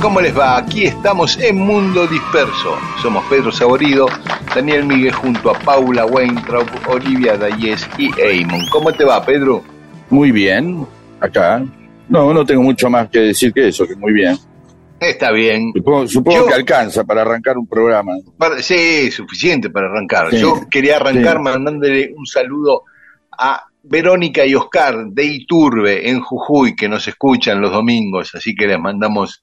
[0.00, 0.56] ¿Cómo les va?
[0.58, 2.76] Aquí estamos en Mundo Disperso.
[3.02, 4.06] Somos Pedro Saborido,
[4.54, 8.66] Daniel Miguel junto a Paula Weintraub, Olivia Dayes y Eamon.
[8.70, 9.62] ¿Cómo te va, Pedro?
[10.10, 10.86] Muy bien,
[11.20, 11.64] acá.
[12.08, 14.36] No, no tengo mucho más que decir que eso, que muy bien.
[15.00, 15.72] Está bien.
[15.74, 18.12] Supongo, supongo Yo- que alcanza para arrancar un programa.
[18.36, 20.30] Para- sí, suficiente para arrancar.
[20.30, 21.42] Sí, Yo quería arrancar sí.
[21.42, 22.82] mandándole un saludo
[23.38, 28.66] a Verónica y Oscar de Iturbe en Jujuy, que nos escuchan los domingos, así que
[28.66, 29.40] les mandamos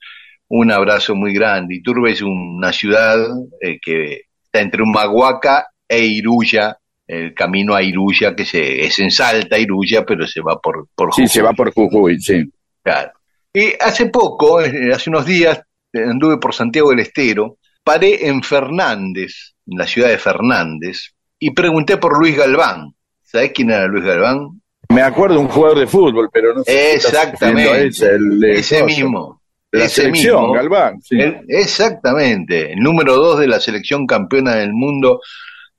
[0.49, 1.75] un abrazo muy grande.
[1.75, 3.17] Iturbe es una ciudad
[3.61, 9.11] eh, que está entre Humahuaca e Iruya, el camino a Iruya, que se, es en
[9.11, 11.27] Salta, Iruya, pero se va por, por Sí, Jujuy.
[11.27, 12.43] se va por Jujuy, sí.
[12.83, 13.11] Claro.
[13.53, 15.59] Y hace poco, eh, hace unos días,
[15.93, 21.51] eh, anduve por Santiago del Estero, paré en Fernández, en la ciudad de Fernández, y
[21.51, 22.93] pregunté por Luis Galván.
[23.23, 24.61] ¿Sabés quién era Luis Galván?
[24.89, 26.93] Me acuerdo de un jugador de fútbol, pero no sé.
[26.95, 27.87] Exactamente.
[27.87, 29.41] ese, el Ese mismo.
[29.71, 30.53] La ese selección, mismo.
[30.53, 31.01] Galván.
[31.01, 31.19] Sí.
[31.19, 32.73] El- exactamente.
[32.73, 35.21] El número dos de la selección campeona del mundo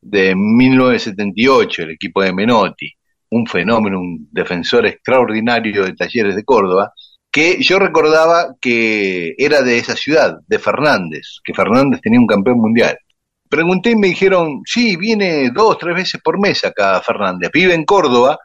[0.01, 2.91] de 1978, el equipo de Menotti.
[3.31, 6.93] Un fenómeno, un defensor extraordinario de Talleres de Córdoba,
[7.31, 12.59] que yo recordaba que era de esa ciudad, de Fernández, que Fernández tenía un campeón
[12.59, 12.97] mundial.
[13.49, 17.51] Pregunté y me dijeron, sí, viene dos, tres veces por mes acá Fernández.
[17.53, 18.39] Vive en Córdoba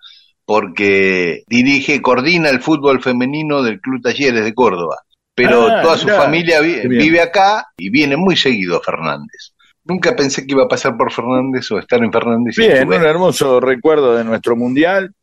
[0.46, 4.98] porque dirige, coordina el fútbol femenino del Club Talleres de Córdoba.
[5.36, 9.54] Pero Ah, toda su mirá, familia vi- vive acá y viene muy seguido Fernández.
[9.84, 12.58] Nunca pensé que iba a pasar por Fernández o estar en Fernández.
[12.58, 15.14] y Bien, un hermoso recuerdo de nuestro mundial,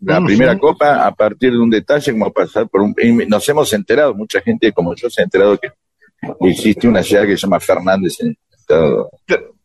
[0.00, 2.94] la primera copa, a partir de un detalle como pasar por un...
[3.02, 5.70] y Nos hemos enterado, mucha gente como yo se ha enterado que
[6.40, 9.10] existe una ciudad que se llama Fernández en el estado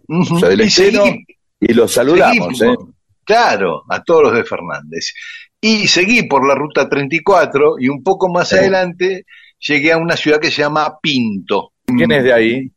[0.08, 0.36] Ujú.
[0.36, 1.26] o sea, del Y Estero, seguí-
[1.60, 2.76] y los saludamos, seguí, ¿eh?
[3.24, 5.14] Claro, a todos los de Fernández.
[5.62, 8.56] Y seguí por la ruta 34 y un poco más Sí.
[8.58, 9.26] adelante
[9.66, 11.74] llegué a una ciudad que se llama Pinto.
[11.86, 12.72] ¿Quién es de ahí?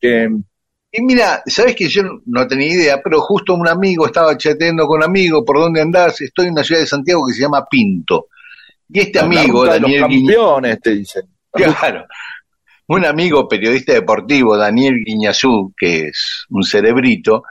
[0.93, 4.99] Y mira, sabes que yo no tenía idea, pero justo un amigo estaba chateando con
[4.99, 6.21] un amigo, ¿por dónde andás?
[6.21, 8.29] Estoy en una ciudad de Santiago que se llama Pinto.
[8.89, 11.23] Y este la amigo, los Daniel Guiñ- campeones, te dicen.
[11.53, 12.07] Claro.
[12.89, 17.43] Un amigo periodista deportivo, Daniel Guiñazú, que es un cerebrito,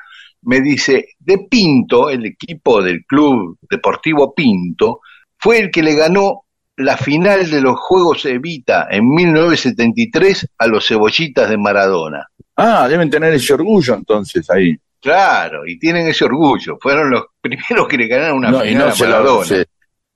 [0.43, 5.01] me dice, de Pinto, el equipo del Club Deportivo Pinto,
[5.37, 6.44] fue el que le ganó
[6.77, 12.27] la final de los Juegos Evita en 1973 a los cebollitas de Maradona.
[12.55, 14.75] Ah, deben tener ese orgullo entonces ahí.
[15.01, 16.77] Claro, y tienen ese orgullo.
[16.81, 19.45] Fueron los primeros que le ganaron una No, y final no a se la, Maradona.
[19.45, 19.65] se,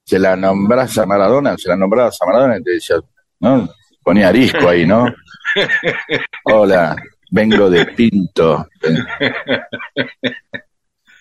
[0.04, 2.96] se la nombrás a Maradona, se la nombrabas a Maradona y te decía,
[3.40, 3.70] ¿no?
[4.04, 5.06] Ponía arisco ahí, ¿no?
[6.46, 6.96] Hola,
[7.32, 8.68] vengo de Pinto.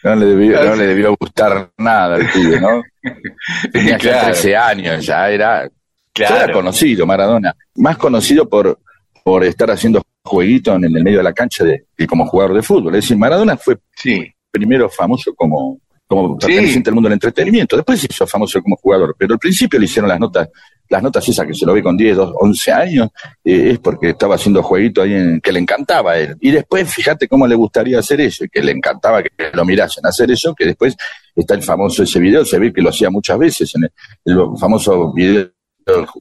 [0.04, 2.82] No le debió, no le debió gustar nada al pibe, ¿no?
[3.72, 4.24] Tenía ya Claro.
[4.32, 5.68] 13 años, ya era,
[6.14, 6.52] ya era Claro.
[6.54, 7.54] conocido Maradona.
[7.76, 8.78] Más conocido por,
[9.24, 12.62] por estar haciendo jueguitos en el medio de la cancha de, que como jugador de
[12.62, 12.94] fútbol.
[12.94, 16.46] Es decir, Maradona fue Sí, primero famoso como, como Sí.
[16.46, 19.86] perteneciente al mundo del entretenimiento, después se hizo famoso como jugador, pero al principio le
[19.86, 20.48] hicieron las notas,
[20.88, 23.08] las notas esas que se lo ve con 10, 12, 11 años,
[23.44, 26.36] eh, es porque estaba haciendo jueguito ahí en, que le encantaba a él.
[26.40, 30.06] Y después, fíjate cómo le gustaría hacer eso, y que le encantaba que lo mirasen
[30.06, 30.96] hacer eso, que después
[31.34, 33.90] está el famoso ese video, se ve que lo hacía muchas veces en el,
[34.24, 35.50] el famoso video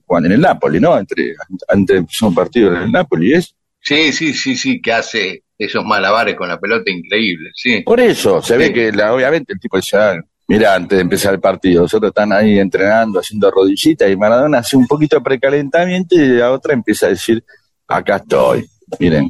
[0.06, 0.98] Juan en el Napoli, ¿no?
[0.98, 1.34] Entre,
[1.68, 6.36] ante un partido en el Napoli, es sí, sí, sí, sí, que hace esos malabares
[6.36, 7.82] con la pelota increíbles, sí.
[7.82, 11.34] Por eso, se ve que la- obviamente el tipo decía, "Ah, Mira, antes de empezar
[11.34, 16.16] el partido, nosotros están ahí entrenando, haciendo rodillitas y Maradona hace un poquito de precalentamiento
[16.16, 17.44] y la otra empieza a decir,
[17.88, 18.66] acá estoy,
[19.00, 19.30] miren,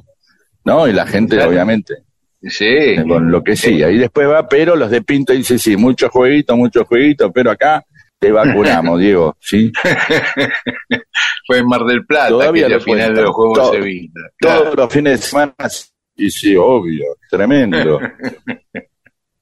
[0.64, 0.88] ¿no?
[0.88, 1.96] Y la gente, obviamente,
[2.40, 2.96] Sí.
[3.08, 3.82] con lo que sí.
[3.82, 7.84] Ahí después va, pero los de Pinto dicen, sí, muchos jueguitos, muchos jueguitos, pero acá
[8.20, 9.72] te vacunamos, Diego, ¿sí?
[11.48, 13.80] Fue en Mar del Plata, Todavía que lo al final de los Juegos Todo-.
[14.40, 15.56] Todos los fines de semana,
[16.16, 18.00] y sí, obvio, tremendo.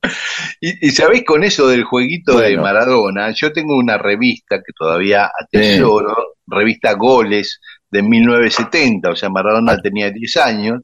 [0.61, 2.57] Y, y sabéis con eso del jueguito de.
[2.57, 6.15] Maradona, yo tengo una revista que todavía atesoro,
[6.47, 7.59] revista Goles
[7.89, 9.81] de 1970, o sea, Maradona Ah.
[9.81, 10.81] tenía 10 años,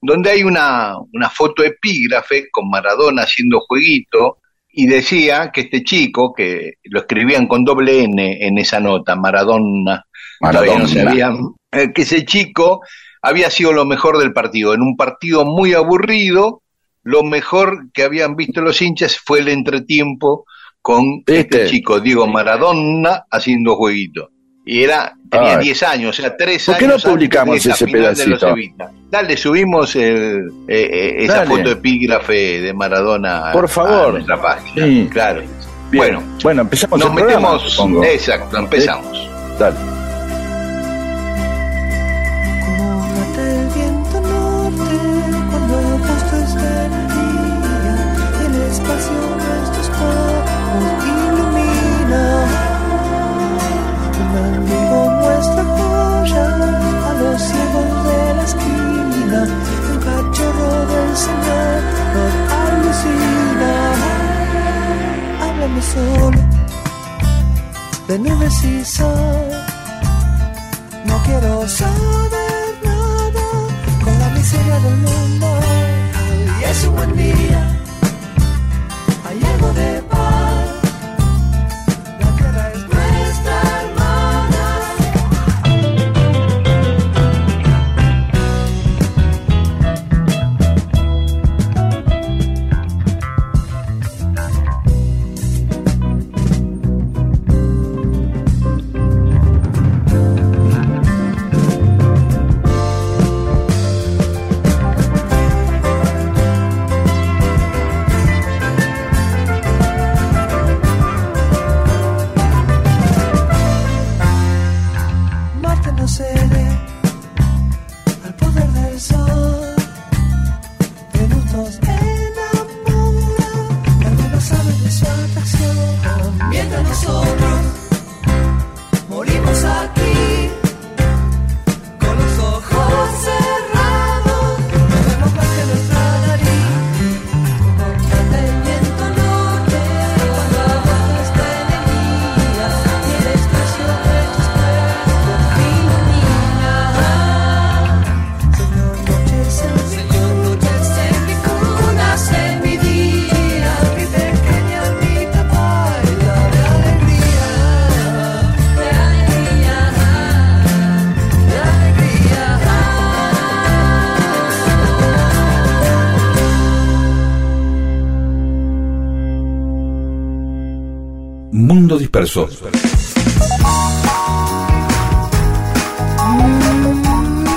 [0.00, 4.38] donde hay una, una foto epígrafe con Maradona haciendo jueguito
[4.68, 10.04] y decía que este chico, que lo escribían con doble N en esa nota, Maradona,
[10.40, 10.88] todavía no Maradona.
[10.88, 11.38] sabían,
[11.72, 12.80] eh, que ese chico
[13.22, 14.74] había sido lo mejor del partido.
[14.74, 16.60] En un partido muy aburrido,
[17.04, 20.44] lo mejor que habían visto los hinchas fue el entretiempo
[20.82, 24.30] con este chico, Diego Maradona, haciendo jueguito.
[24.66, 25.64] Y era, tenía Ay.
[25.64, 28.54] 10 años, o sea, 3 ¿Por años qué no publicamos ese pedacito?
[29.10, 31.48] Dale, subimos el, eh, eh, esa Dale.
[31.48, 34.08] foto epígrafe de Maradona Por favor.
[34.08, 34.86] a nuestra página.
[34.86, 35.08] Sí.
[35.10, 35.40] Claro.
[35.40, 35.58] Bien.
[35.92, 37.80] Bueno, bueno, empezamos nos el metemos.
[38.04, 39.30] Exacto, empezamos.
[39.58, 40.03] Dale.
[61.14, 61.82] Señor
[62.14, 63.72] nos alucina.
[65.42, 66.38] Háblame solo
[68.08, 69.50] de nubes y sol.
[71.04, 73.46] No quiero saber nada
[74.02, 75.46] con la miseria del mundo.
[76.60, 77.60] Y es un buen día.
[79.28, 80.33] Hay algo de paz.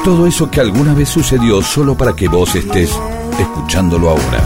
[0.03, 2.91] Todo eso que alguna vez sucedió solo para que vos estés
[3.39, 4.43] escuchándolo ahora.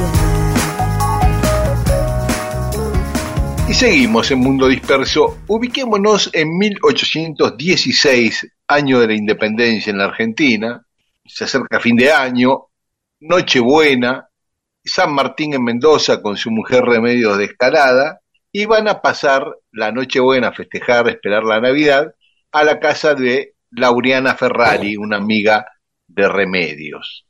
[3.68, 5.40] Y seguimos en Mundo Disperso.
[5.48, 10.86] Ubiquémonos en 1816, año de la independencia en la Argentina.
[11.26, 12.68] Se acerca fin de año,
[13.22, 14.28] Nochebuena,
[14.84, 18.21] San Martín en Mendoza con su mujer Remedios de Escalada
[18.52, 22.14] y van a pasar la Nochebuena a festejar, a esperar la Navidad
[22.52, 25.66] a la casa de Lauriana Ferrari, una amiga
[26.08, 27.26] de Remedios.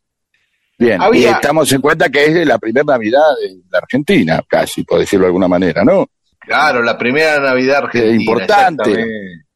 [0.78, 5.00] Bien, y estamos en cuenta que es la primera Navidad de la Argentina, casi, por
[5.00, 6.08] decirlo de alguna manera, ¿no?
[6.40, 8.16] Claro, la primera Navidad argentina.
[8.16, 9.06] importante.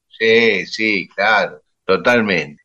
[0.07, 2.61] Sí, sí, claro, totalmente.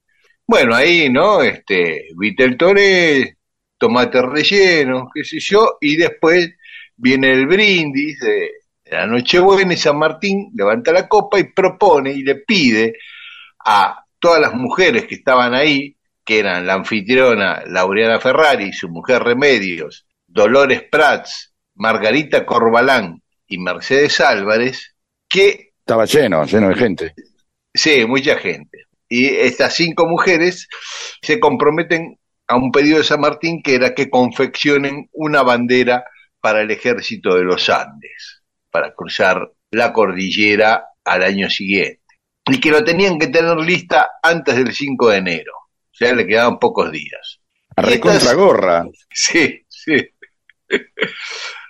[0.47, 1.41] Bueno, ahí, ¿no?
[1.41, 3.39] Este, Vitel Toré,
[3.79, 6.51] tomate relleno, qué sé yo, y después
[6.97, 8.51] viene el brindis de
[8.91, 12.99] la Nochebuena y San Martín levanta la copa y propone y le pide
[13.65, 19.23] a todas las mujeres que estaban ahí, que eran la anfitriona Laureana Ferrari, su mujer
[19.23, 24.95] Remedios, Dolores Prats, Margarita Corbalán y Mercedes Álvarez,
[25.29, 27.15] que Estaba lleno, lleno de gente.
[27.73, 28.87] Sí, mucha gente.
[29.09, 30.69] Y estas cinco mujeres
[31.21, 36.05] se comprometen a un pedido de San Martín que era que confeccionen una bandera
[36.41, 38.40] para el ejército de los Andes.
[38.71, 42.01] Para cruzar la cordillera al año siguiente.
[42.47, 45.53] Y que lo tenían que tener lista antes del 5 de enero.
[45.55, 47.41] O sea, le quedaban pocos días.
[47.77, 48.85] Recontra gorra.
[49.13, 50.09] Sí, sí.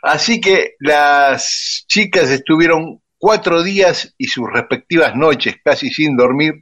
[0.03, 6.55] Así que las chicas estuvieron cuatro días y sus respectivas noches casi sin dormir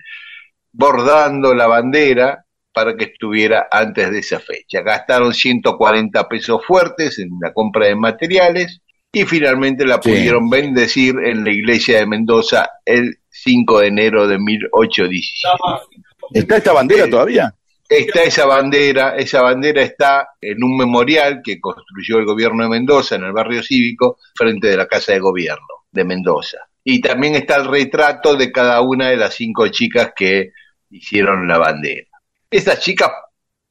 [0.72, 4.82] bordando la bandera para que estuviera antes de esa fecha.
[4.82, 8.80] Gastaron 140 pesos fuertes en la compra de materiales
[9.12, 10.10] y finalmente la Sí.
[10.10, 16.02] pudieron bendecir en la iglesia de Mendoza el 5 de enero de 1817.
[16.34, 17.54] ¿Está esta bandera Eh, todavía?
[17.88, 23.14] Está esa bandera, esa bandera está en un memorial que construyó el gobierno de Mendoza
[23.16, 26.58] en el barrio cívico frente de la casa de gobierno de Mendoza.
[26.84, 30.52] Y también está el retrato de cada una de las cinco chicas que
[30.90, 32.06] hicieron la bandera.
[32.50, 33.10] Estas chicas,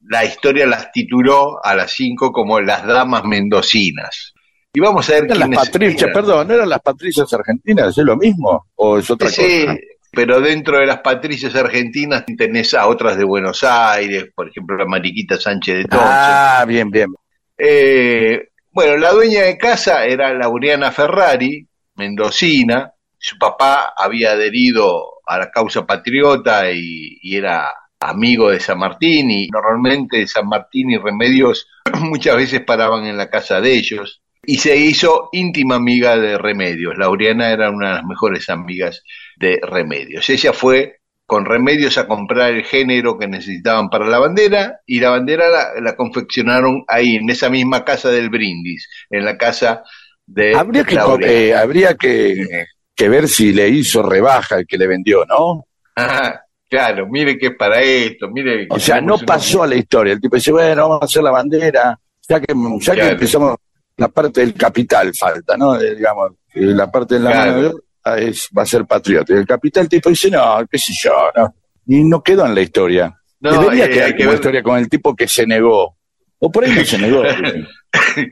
[0.00, 4.34] la historia las tituló a las cinco como las damas mendocinas.
[4.78, 6.12] Y vamos a ver Eran las patricias, eran.
[6.12, 7.98] perdón, ¿no eran las patricias argentinas?
[7.98, 8.66] ¿Es lo mismo?
[8.76, 9.76] ¿O es otra Sí, cosa?
[10.12, 14.86] pero dentro de las patricias argentinas tenés a otras de Buenos Aires, por ejemplo, la
[14.86, 16.04] Mariquita Sánchez de Tonce.
[16.08, 17.12] Ah, bien, bien.
[17.56, 21.66] Eh, bueno, la dueña de casa era Laureana Ferrari,
[21.96, 22.92] mendocina.
[23.18, 27.68] Su papá había adherido a la causa patriota y, y era
[28.00, 31.66] amigo de San Martín y normalmente San Martín y Remedios
[32.00, 36.96] muchas veces paraban en la casa de ellos y se hizo íntima amiga de Remedios.
[36.96, 39.02] Laureana era una de las mejores amigas
[39.36, 40.30] de Remedios.
[40.30, 45.10] Ella fue con Remedios a comprar el género que necesitaban para la bandera y la
[45.10, 49.82] bandera la, la confeccionaron ahí, en esa misma casa del Brindis, en la casa
[50.24, 52.64] de Habría que, eh, habría que,
[52.96, 55.66] que ver si le hizo rebaja el que le vendió, ¿no?
[55.94, 58.66] Ajá, claro, mire que es para esto, mire.
[58.70, 60.14] O sea, no una- pasó a la historia.
[60.14, 61.98] El tipo dice, bueno, vamos a hacer la bandera.
[62.26, 63.56] Ya que, ya que empezamos,
[63.98, 65.78] la parte del capital falta, ¿no?
[65.78, 67.50] Digamos, eh, la parte de la Claro.
[67.52, 69.32] mano de obra es, va a ser patriota.
[69.34, 71.54] Y el capital tipo dice, no, qué sé yo, no.
[71.86, 73.14] Y no quedó en la historia.
[73.40, 75.96] No, Debería eh, quedar hay que como ver- historia con el tipo que se negó.
[76.40, 77.22] O por ahí no se negó.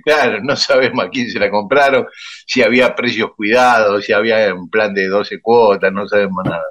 [0.05, 2.07] Claro, no sabemos a quién se la compraron,
[2.47, 6.63] si había precios cuidados, si había un plan de 12 cuotas, no sabemos nada.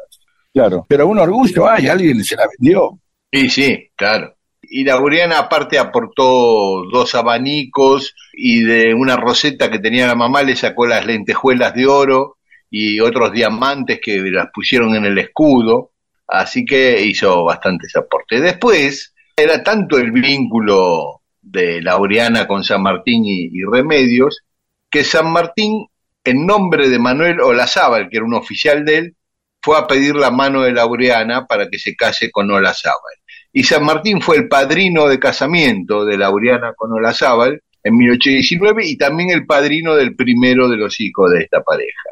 [0.53, 0.85] claro.
[0.87, 2.99] Pero un orgullo, ay, alguien se la vendió.
[3.31, 4.34] Y sí, claro.
[4.69, 10.55] Y Laureana aparte aportó dos abanicos y de una roseta que tenía la mamá le
[10.55, 12.37] sacó las lentejuelas de oro
[12.69, 15.91] y otros diamantes que las pusieron en el escudo,
[16.27, 18.41] así que hizo bastantes aportes.
[18.41, 24.41] Después era tanto el vínculo de Laureana con San Martín y, y Remedios
[24.89, 25.87] que San Martín,
[26.23, 29.15] en nombre de Manuel Olazábal, que era un oficial de él,
[29.61, 33.15] fue a pedir la mano de Laureana para que se case con Olazábal.
[33.57, 38.97] Y San Martín fue el padrino de casamiento de Laureana con Olazábal en 1819 y
[38.97, 42.09] también el padrino del primero de los hijos de esta pareja.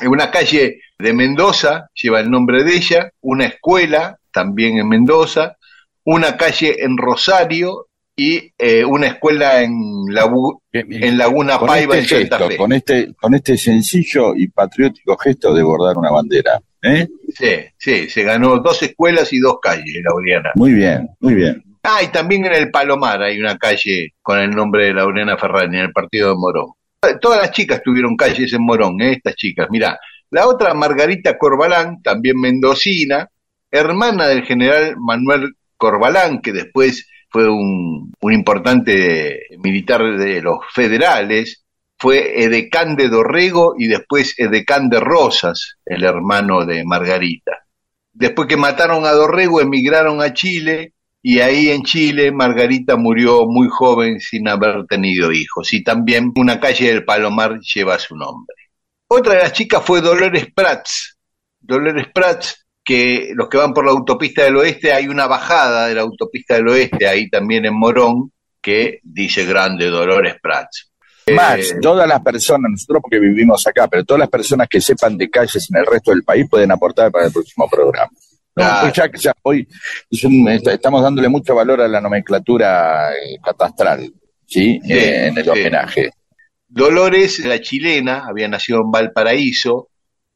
[0.00, 5.56] En una calle de Mendoza lleva el nombre de ella, una escuela también en Mendoza,
[6.04, 7.86] una calle en Rosario
[8.16, 9.72] y eh, una escuela en,
[10.08, 12.56] Lagu- en Laguna con Paiva este en Santa gesto, Fe.
[12.56, 16.60] con este, con este sencillo y patriótico gesto de bordar una bandera.
[16.82, 17.08] ¿Eh?
[17.34, 20.50] Sí, sí, se ganó dos escuelas y dos calles, Laureana.
[20.54, 21.62] Muy bien, muy bien.
[21.82, 25.76] Ah, y también en el Palomar hay una calle con el nombre de Laureana Ferrari,
[25.76, 26.72] en el partido de Morón.
[27.20, 29.12] Todas las chicas tuvieron calles en Morón, ¿eh?
[29.12, 29.66] estas chicas.
[29.70, 29.98] Mirá,
[30.30, 33.28] la otra, Margarita Corbalán, también mendocina,
[33.70, 41.61] hermana del general Manuel Corbalán, que después fue un, un importante militar de los federales,
[42.02, 47.64] fue edecán de Dorrego y después edecán de Rosas, el hermano de Margarita.
[48.12, 53.68] Después que mataron a Dorrego, emigraron a Chile y ahí en Chile Margarita murió muy
[53.70, 55.72] joven sin haber tenido hijos.
[55.72, 58.56] Y también una calle del Palomar lleva su nombre.
[59.06, 61.16] Otra de las chicas fue Dolores Prats.
[61.60, 65.94] Dolores Prats, que los que van por la autopista del oeste, hay una bajada de
[65.94, 70.91] la autopista del oeste, ahí también en Morón, que dice grande Dolores Prats.
[71.34, 75.16] Más, Eh, todas las personas, nosotros porque vivimos acá, pero todas las personas que sepan
[75.16, 78.10] de calles en el resto del país pueden aportar para el próximo programa.
[78.54, 79.66] No, pues ya, ya hoy
[80.10, 84.12] es un- est- estamos dándole mucho valor a la nomenclatura eh, catastral,
[84.46, 84.78] ¿sí?
[84.84, 85.50] Sí, Eh, en el sí.
[85.50, 86.10] homenaje.
[86.68, 89.88] Dolores, la chilena, había nacido en Valparaíso,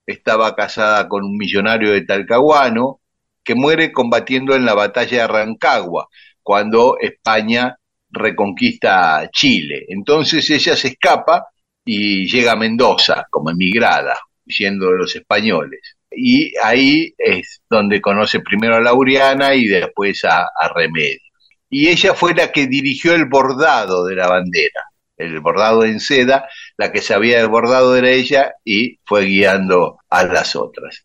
[0.06, 3.00] estaba casada con un millonario de Talcahuano,
[3.42, 6.08] que muere combatiendo en la batalla de Rancagua,
[6.42, 7.76] cuando España
[8.16, 9.86] reconquista Chile.
[9.88, 11.46] Entonces ella se escapa
[11.84, 15.96] y llega a Mendoza como emigrada, huyendo de los españoles.
[16.10, 21.22] Y ahí es donde conoce primero a Laureana y después a, a Remedios.
[21.68, 24.82] Y ella fue la que dirigió el bordado de la bandera
[25.16, 30.24] el bordado en seda, la que sabía el bordado era ella y fue guiando a
[30.24, 31.04] las otras.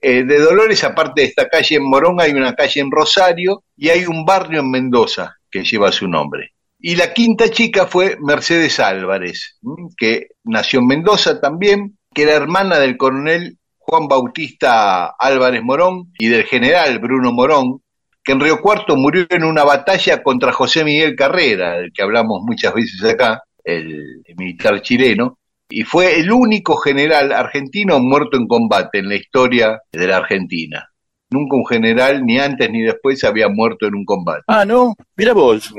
[0.00, 3.88] Eh, de Dolores, aparte de esta calle en Morón, hay una calle en Rosario y
[3.88, 6.52] hay un barrio en Mendoza que lleva su nombre.
[6.80, 9.58] Y la quinta chica fue Mercedes Álvarez,
[9.96, 16.28] que nació en Mendoza también, que era hermana del coronel Juan Bautista Álvarez Morón y
[16.28, 17.80] del general Bruno Morón,
[18.22, 22.42] que en Río Cuarto murió en una batalla contra José Miguel Carrera, del que hablamos
[22.44, 25.38] muchas veces acá, el militar chileno,
[25.68, 30.88] y fue el único general argentino muerto en combate en la historia de la Argentina.
[31.30, 34.42] Nunca un general, ni antes ni después, había muerto en un combate.
[34.46, 35.72] Ah, no, mira vos.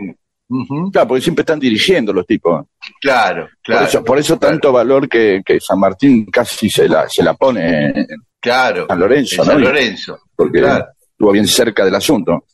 [0.92, 2.66] Claro, porque siempre están dirigiendo los tipos.
[3.02, 3.82] Claro, claro.
[3.82, 7.22] por eso, por eso claro, tanto valor que, que San Martín casi se la, se
[7.24, 8.08] la pone en
[8.40, 9.68] Claro, San Lorenzo, en San ¿no?
[9.68, 10.20] Lorenzo.
[10.36, 10.86] Porque Claro.
[11.12, 12.46] estuvo bien cerca del asunto.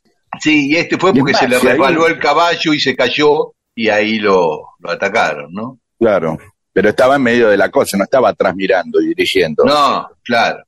[0.42, 3.54] Sí, y este fue porque más, se le ahí- resbaló el caballo y se cayó
[3.74, 5.80] y ahí lo, lo atacaron, ¿no?
[6.00, 6.38] Claro.
[6.74, 9.64] Pero estaba en medio de la cosa, no estaba atrás mirando y dirigiendo.
[9.64, 10.64] No, claro.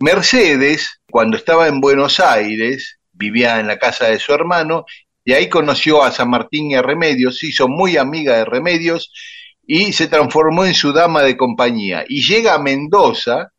[0.00, 4.84] Mercedes, cuando estaba en Buenos Aires, vivía en la casa de su hermano
[5.24, 9.12] y ahí conoció a San Martín y a Remedios, se hizo muy amiga de Remedios
[9.66, 12.04] y se transformó en su dama de compañía.
[12.08, 13.52] Y llega a Mendoza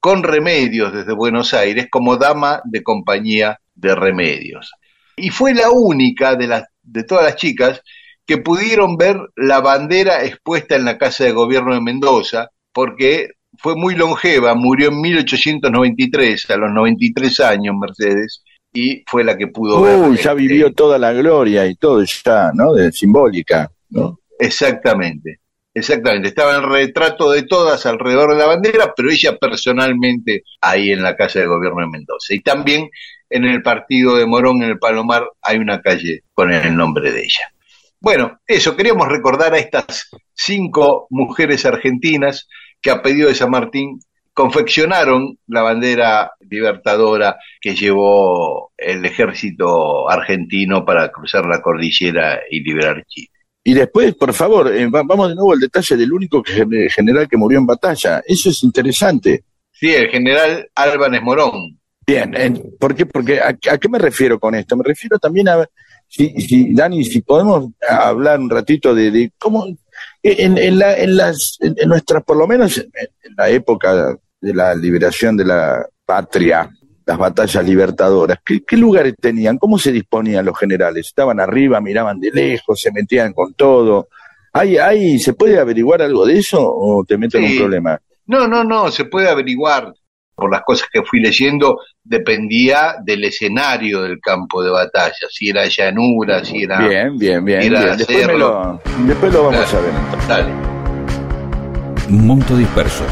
[0.00, 4.70] con Remedios desde Buenos Aires como dama de compañía de Remedios.
[5.16, 7.82] Y fue la única de, las, de todas las chicas
[8.26, 13.76] que pudieron ver la bandera expuesta en la Casa de Gobierno de Mendoza, porque fue
[13.76, 19.82] muy longeva, murió en 1893, a los 93 años Mercedes, y fue la que pudo
[19.82, 19.96] ver.
[19.96, 22.72] Uy, ya este, vivió toda la gloria y todo ya, ¿no?
[22.72, 24.20] De simbólica, ¿no?
[24.38, 25.40] Exactamente,
[25.72, 26.28] exactamente.
[26.28, 31.16] Estaba el retrato de todas alrededor de la bandera, pero ella personalmente ahí en la
[31.16, 32.34] Casa de Gobierno de Mendoza.
[32.34, 32.90] Y también
[33.30, 37.20] en el partido de Morón, en el Palomar, hay una calle con el nombre de
[37.20, 37.50] ella.
[38.00, 42.46] Bueno, eso, queríamos recordar a estas cinco mujeres argentinas
[42.86, 43.98] que a pedido de San Martín
[44.32, 53.02] confeccionaron la bandera libertadora que llevó el ejército argentino para cruzar la cordillera y liberar
[53.08, 53.28] Chile.
[53.64, 57.26] Y después, por favor, eh, va- vamos de nuevo al detalle del único que- general
[57.28, 58.22] que murió en batalla.
[58.24, 59.42] Eso es interesante.
[59.72, 61.80] Sí, el general Álvarez Morón.
[62.06, 63.04] Bien, en- ¿por qué?
[63.04, 64.76] Porque a, a qué me refiero con esto?
[64.76, 65.66] Me refiero también a,
[66.06, 69.66] si, si Dani, si podemos hablar un ratito de, de cómo,
[70.22, 74.16] en, en, la, en las, en, en nuestras, por lo menos en, en la época
[74.40, 76.70] de la liberación de la patria,
[77.06, 79.58] las batallas libertadoras, ¿qué, qué lugares tenían?
[79.58, 81.06] ¿Cómo se disponían los generales?
[81.06, 84.08] ¿Estaban arriba, miraban de lejos, se metían con todo?
[84.52, 88.00] ¿Hay, hay, ¿Se puede averiguar algo de eso o te meten en un problema?
[88.26, 89.92] No, no, no, se puede averiguar.
[90.36, 95.64] Por las cosas que fui leyendo, dependía del escenario del campo de batalla, si era
[95.66, 96.86] llanura, si era...
[96.86, 97.62] Bien, bien, bien.
[97.62, 97.96] ir a bien.
[97.96, 99.92] Después, lo, después lo vamos a ver.
[100.28, 100.52] Dale.
[102.10, 103.04] Monto Disperso,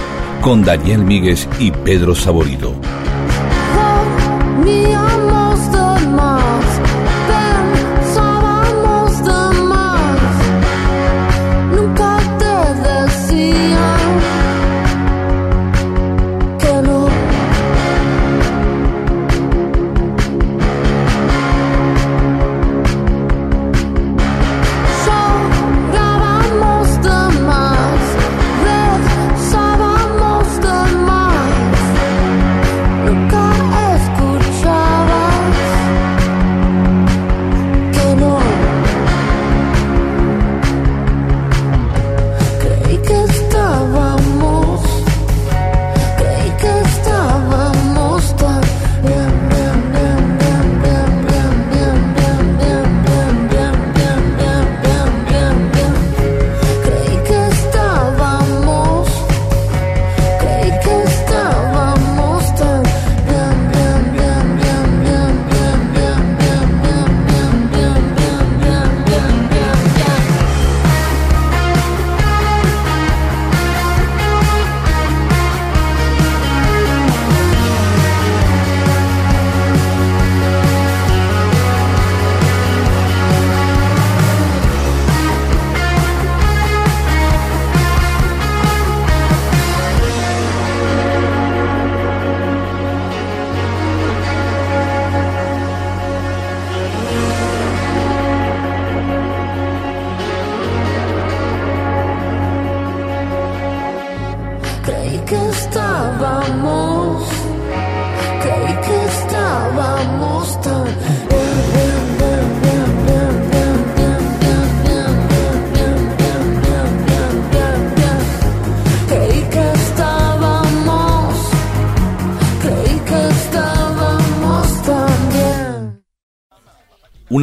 [0.42, 2.74] con Daniel Míguez y Pedro Saborido.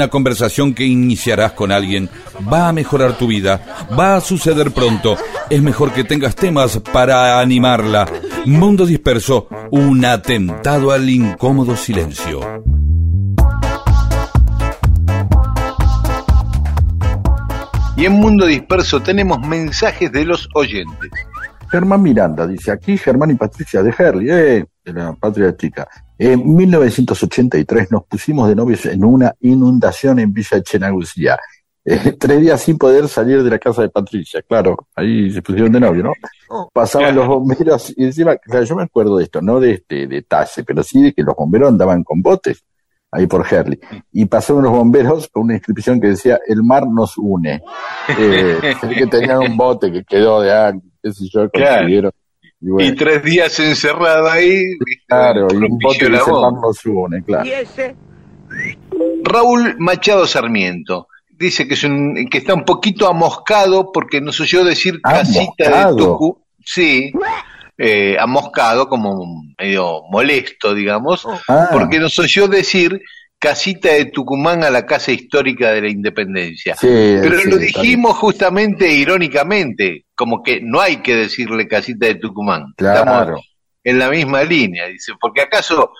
[0.01, 2.09] Una conversación que iniciarás con alguien
[2.51, 5.15] va a mejorar tu vida, va a suceder pronto.
[5.47, 8.07] Es mejor que tengas temas para animarla.
[8.47, 12.39] Mundo disperso, un atentado al incómodo silencio.
[17.95, 21.11] Y en Mundo Disperso tenemos mensajes de los oyentes.
[21.69, 25.87] Germán Miranda dice aquí, Germán y Patricia de Herley, eh, de la patria chica.
[26.23, 31.35] En 1983 nos pusimos de novios en una inundación en Villa Chenagucía.
[31.83, 35.71] Eh, tres días sin poder salir de la casa de Patricia, claro, ahí se pusieron
[35.71, 36.13] de novio, ¿no?
[36.71, 40.63] Pasaban los bomberos y encima, claro, yo me acuerdo de esto, no de este detalle,
[40.63, 42.63] pero sí de que los bomberos andaban con botes
[43.09, 43.79] ahí por Herley.
[44.11, 47.63] Y pasaron los bomberos con una inscripción que decía, el mar nos une.
[48.19, 52.11] Eh, que tenían un bote que quedó de años, qué sé yo, Claro.
[52.61, 54.77] Y bueno, Y tres días encerrado ahí.
[54.85, 55.03] ¿viste?
[55.07, 57.49] claro, y un bote que nos une, claro.
[59.23, 64.63] Raúl Machado Sarmiento dice que, es un, que está un poquito amoscado porque nos oyó
[64.63, 65.95] decir casita de ¿Amoscado?
[65.95, 66.43] Tucumán.
[66.63, 67.11] Sí,
[67.77, 73.01] eh, amoscado, como medio molesto, digamos, Ah, porque nos oyó decir
[73.41, 76.75] casita de Tucumán a la casa histórica de la independencia.
[76.75, 82.15] sí, Pero sí, lo dijimos justamente irónicamente, como que no hay que decirle casita de
[82.15, 82.65] Tucumán.
[82.77, 82.91] bien.
[82.93, 83.41] Estamos Claro.
[83.83, 85.91] en la misma línea, dice, porque acaso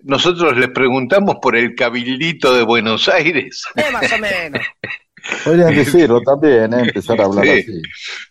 [0.00, 3.64] nosotros les preguntamos por el cabildito de Buenos Aires.
[3.92, 4.60] más o menos.
[5.44, 6.80] Podrían decirlo también, ¿eh?
[6.86, 7.50] empezar a hablar Sí.
[7.60, 7.82] así.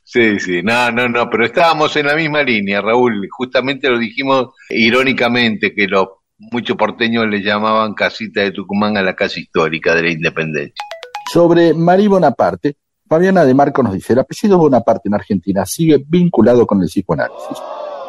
[0.04, 3.28] Sí, sí, no, no, no, pero estábamos en la misma línea, Raúl.
[3.30, 6.08] Justamente lo dijimos irónicamente, que los
[6.40, 10.84] muchos porteños le llamaban casita de Tucumán a la casa histórica de la independencia.
[11.32, 16.66] Sobre Marí Bonaparte, Fabiana de Marco nos dice, el apellido Bonaparte en Argentina sigue vinculado
[16.66, 17.58] con el psicoanálisis.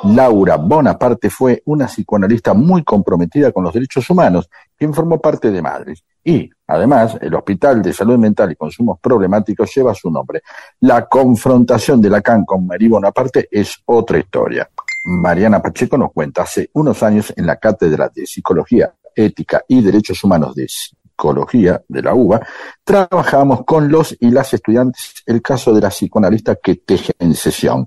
[0.05, 5.61] Laura Bonaparte fue una psicoanalista muy comprometida con los derechos humanos, quien formó parte de
[5.61, 6.05] Madres.
[6.25, 10.43] Y, además, el Hospital de Salud Mental y Consumos Problemáticos lleva su nombre.
[10.81, 14.71] La confrontación de Lacan con Marí Bonaparte es otra historia.
[15.05, 20.23] Mariana Pacheco nos cuenta, hace unos años en la Cátedra de Psicología, Ética y Derechos
[20.25, 22.41] Humanos de Psicología de la UBA,
[22.85, 27.87] trabajamos con los y las estudiantes el caso de la psicoanalista que teje en sesión.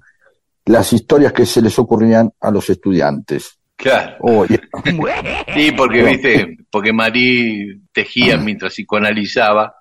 [0.66, 3.58] Las historias que se les ocurrían a los estudiantes.
[3.76, 4.16] Claro.
[4.22, 4.46] Oh,
[5.54, 9.76] Sí, porque, viste, porque Marí tejía mientras psicoanalizaba,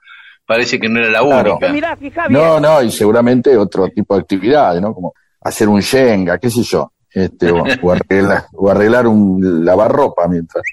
[0.45, 1.53] parece que no era la Claro.
[1.53, 1.73] única.
[1.73, 1.97] Mirá,
[2.29, 4.93] no, no, y seguramente otro tipo de actividades, ¿no?
[4.95, 6.93] Como hacer un yenga, qué sé yo.
[7.15, 10.65] Este, o, o arreglar, o arreglar un lavarropa mientras.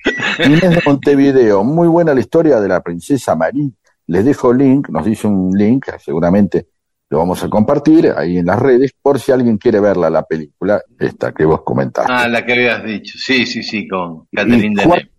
[0.46, 3.74] Inés de Montevideo, muy buena la historia de la princesa Marí.
[4.08, 6.68] Les dejo link, nos dice un link, seguramente
[7.10, 10.82] lo vamos a compartir ahí en las redes, por si alguien quiere verla, la película,
[11.00, 12.12] esta que vos comentaste.
[12.14, 13.18] Ah, la que habías dicho.
[13.18, 15.10] Sí, sí, sí, con Catherine Juan.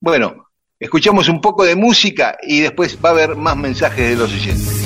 [0.00, 4.32] Bueno, escuchamos un poco de música y después va a haber más mensajes de los
[4.32, 4.81] oyentes.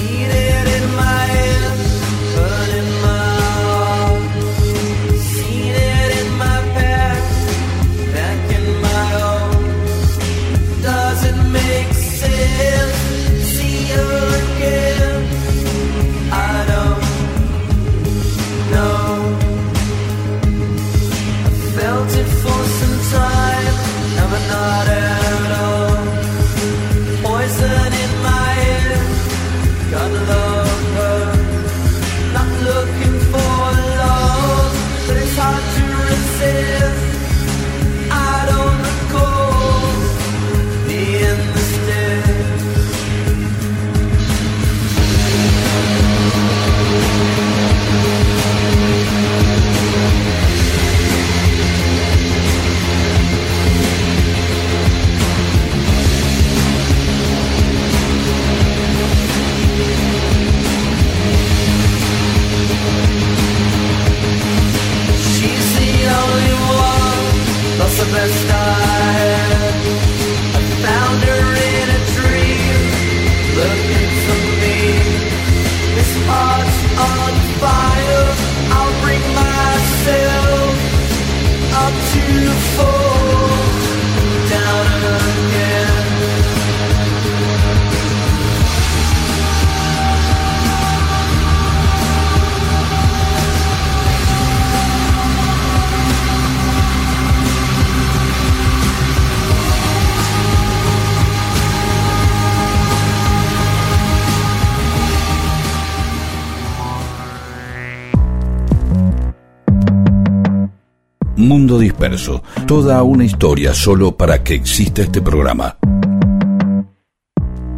[111.76, 115.76] Mundo Disperso, toda una historia solo para que exista este programa.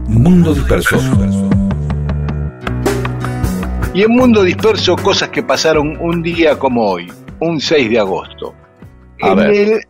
[0.06, 1.00] Mundo Disperso.
[3.92, 8.54] Y en Mundo Disperso, cosas que pasaron un día como hoy, un 6 de agosto.
[9.20, 9.50] A en, ver.
[9.50, 9.80] el,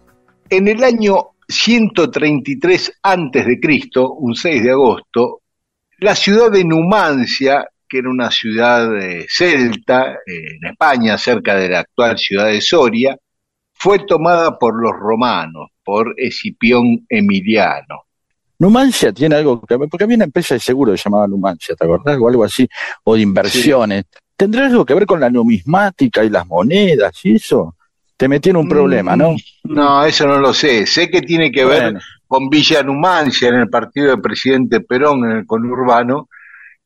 [0.49, 5.43] en el año 133 antes de Cristo, un 6 de agosto,
[5.99, 11.69] la ciudad de Numancia, que era una ciudad eh, celta eh, en España, cerca de
[11.69, 13.15] la actual ciudad de Soria,
[13.79, 18.03] fue tomada por los romanos, por Escipión Emiliano.
[18.59, 21.77] Numancia tiene algo que ver, porque había una empresa de seguro que se llamaba Numancia,
[21.77, 22.19] ¿te acordás?
[22.21, 22.69] O algo así,
[23.05, 24.05] o de inversiones.
[24.37, 27.77] ¿Tendrá algo que ver con la numismática y las monedas y eso?
[28.17, 29.37] Te metí en un problema, ¿no?
[29.63, 30.87] No, eso no lo sé.
[30.87, 35.39] Sé que tiene que ver con Villa Numancia en el partido del presidente Perón en
[35.39, 36.29] el conurbano,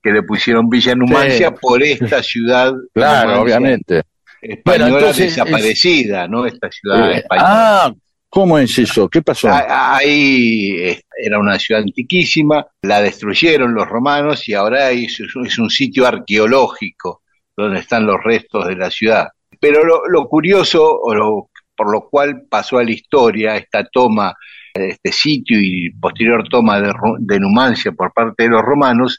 [0.02, 1.55] que le pusieron Villa Numancia Sí.
[1.61, 4.02] por esta ciudad Claro, Numancia obviamente.
[4.42, 6.44] Española Bueno, entonces desaparecida, ¿no?
[6.46, 7.48] Esta ciudad Eh, española.
[7.48, 7.92] ah,
[8.28, 9.09] ¿cómo es eso?
[9.09, 9.48] ¿Qué pasó?
[9.48, 15.59] Ah, Ahí eh, era una ciudad antiquísima, la destruyeron los romanos y ahora es, es
[15.59, 17.22] un sitio arqueológico
[17.57, 19.28] donde están los restos de la ciudad.
[19.61, 24.35] Pero lo, lo curioso, o lo, por lo cual pasó a la historia esta toma
[24.74, 29.18] este sitio y posterior toma de Numancia por parte de los romanos,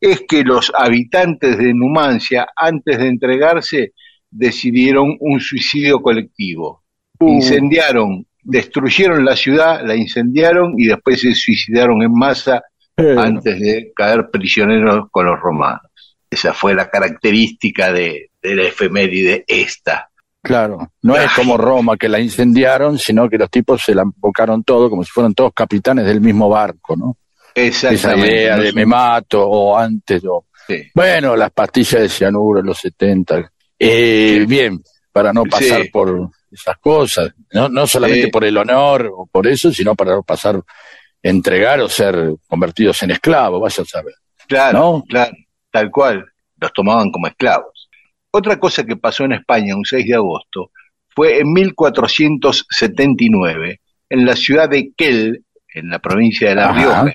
[0.00, 3.92] es que los habitantes de Numancia, antes de entregarse,
[4.32, 6.82] decidieron un suicidio colectivo.
[7.20, 12.62] Incendiaron, destruyeron la ciudad, la incendiaron y después se suicidaron en masa
[12.96, 15.90] Eh, antes de caer prisioneros con los romanos.
[16.28, 20.10] Esa fue la característica de, de la efeméride esta.
[20.42, 24.62] Claro, no es como Roma que la incendiaron, sino que los tipos se la embocaron
[24.64, 27.16] todo como si fueran todos capitanes del mismo barco, ¿no?
[27.54, 30.82] Esa idea de me mato o antes o sí.
[30.94, 33.51] bueno, las pastillas de cianuro en los 70.
[33.84, 34.80] Eh, bien,
[35.12, 35.88] para no pasar Sí.
[35.90, 38.30] por esas cosas, no, no solamente Sí.
[38.30, 40.60] por el honor o por eso, sino para no pasar,
[41.22, 44.14] entregar o ser convertidos en esclavos, vaya a saber.
[44.48, 45.04] Claro, ¿No?
[45.08, 45.32] claro,
[45.70, 46.24] tal cual.
[46.60, 47.88] Los tomaban como esclavos.
[48.30, 50.70] Otra cosa que pasó en España un 6 de agosto
[51.08, 56.78] fue en 1479, en la ciudad de Quel, en la provincia de La Ajá.
[56.78, 57.14] Rioja,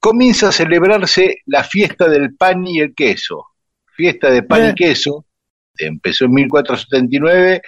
[0.00, 3.44] comienza a celebrarse la fiesta del pan y el queso.
[3.96, 4.70] Fiesta de pan Eh.
[4.70, 5.24] y queso,
[5.86, 7.62] empezó en 1479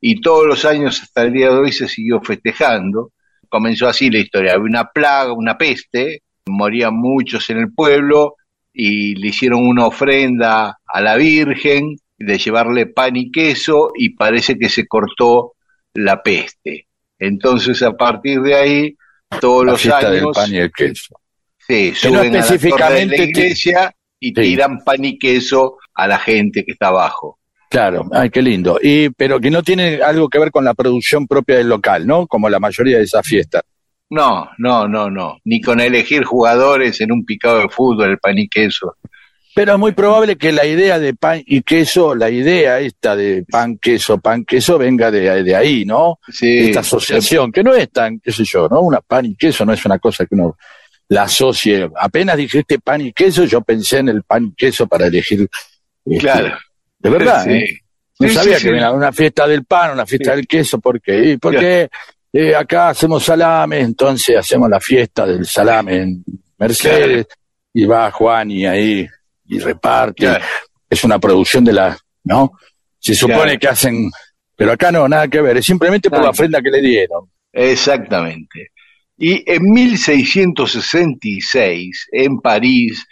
[0.00, 3.12] y todos los años hasta el día de hoy se siguió festejando.
[3.48, 8.36] Comenzó así la historia, había una plaga, una peste, morían muchos en el pueblo
[8.72, 14.58] y le hicieron una ofrenda a la Virgen de llevarle pan y queso y parece
[14.58, 15.52] que se cortó
[15.94, 16.86] la peste.
[17.18, 18.96] Entonces a partir de ahí,
[19.40, 21.20] todos La los años del pan y el queso.
[21.58, 24.34] sí, no suben a la de específicamente la iglesia y Sí.
[24.34, 27.38] tiran pan y queso a la gente que está abajo.
[27.72, 28.78] Claro, ay, qué lindo.
[28.82, 32.26] Y, pero que no tiene algo que ver con la producción propia del local, ¿no?
[32.26, 33.62] Como la mayoría de esas fiestas.
[34.10, 35.38] No, no, no, no.
[35.44, 38.94] Ni con elegir jugadores en un picado de fútbol, el pan y queso.
[39.54, 43.42] Pero es muy probable que la idea de pan y queso, la idea esta de
[43.50, 46.18] pan, queso, pan, queso, venga de, de ahí, ¿no?
[46.28, 48.82] Sí, Esta asociación, que no es tan, qué sé yo, ¿no?
[48.82, 50.58] Una pan y queso no es una cosa que uno
[51.08, 51.88] la asocie.
[51.98, 55.48] Apenas dijiste pan y queso, yo pensé en el pan y queso para elegir.
[56.04, 56.58] este, Claro.
[57.02, 57.50] De verdad, Sí.
[57.50, 57.78] ¿eh?
[58.20, 61.00] No Sí, sabía sí, que venía una fiesta del pan, una fiesta del queso, ¿por
[61.00, 61.36] qué?
[61.40, 61.88] Porque
[62.32, 66.24] eh, acá hacemos salame, entonces hacemos la fiesta del salame en
[66.58, 67.26] Mercedes,
[67.74, 69.06] y va Juan y ahí
[69.46, 70.24] y reparte.
[70.26, 70.44] Claro.
[70.88, 72.52] Es una producción de la, ¿no?
[72.98, 73.58] Se supone Claro.
[73.58, 74.10] que hacen,
[74.54, 77.28] pero acá no, nada que ver, es simplemente por la ofrenda que le dieron.
[77.52, 78.68] Exactamente.
[79.18, 83.04] Y en 1666, en París,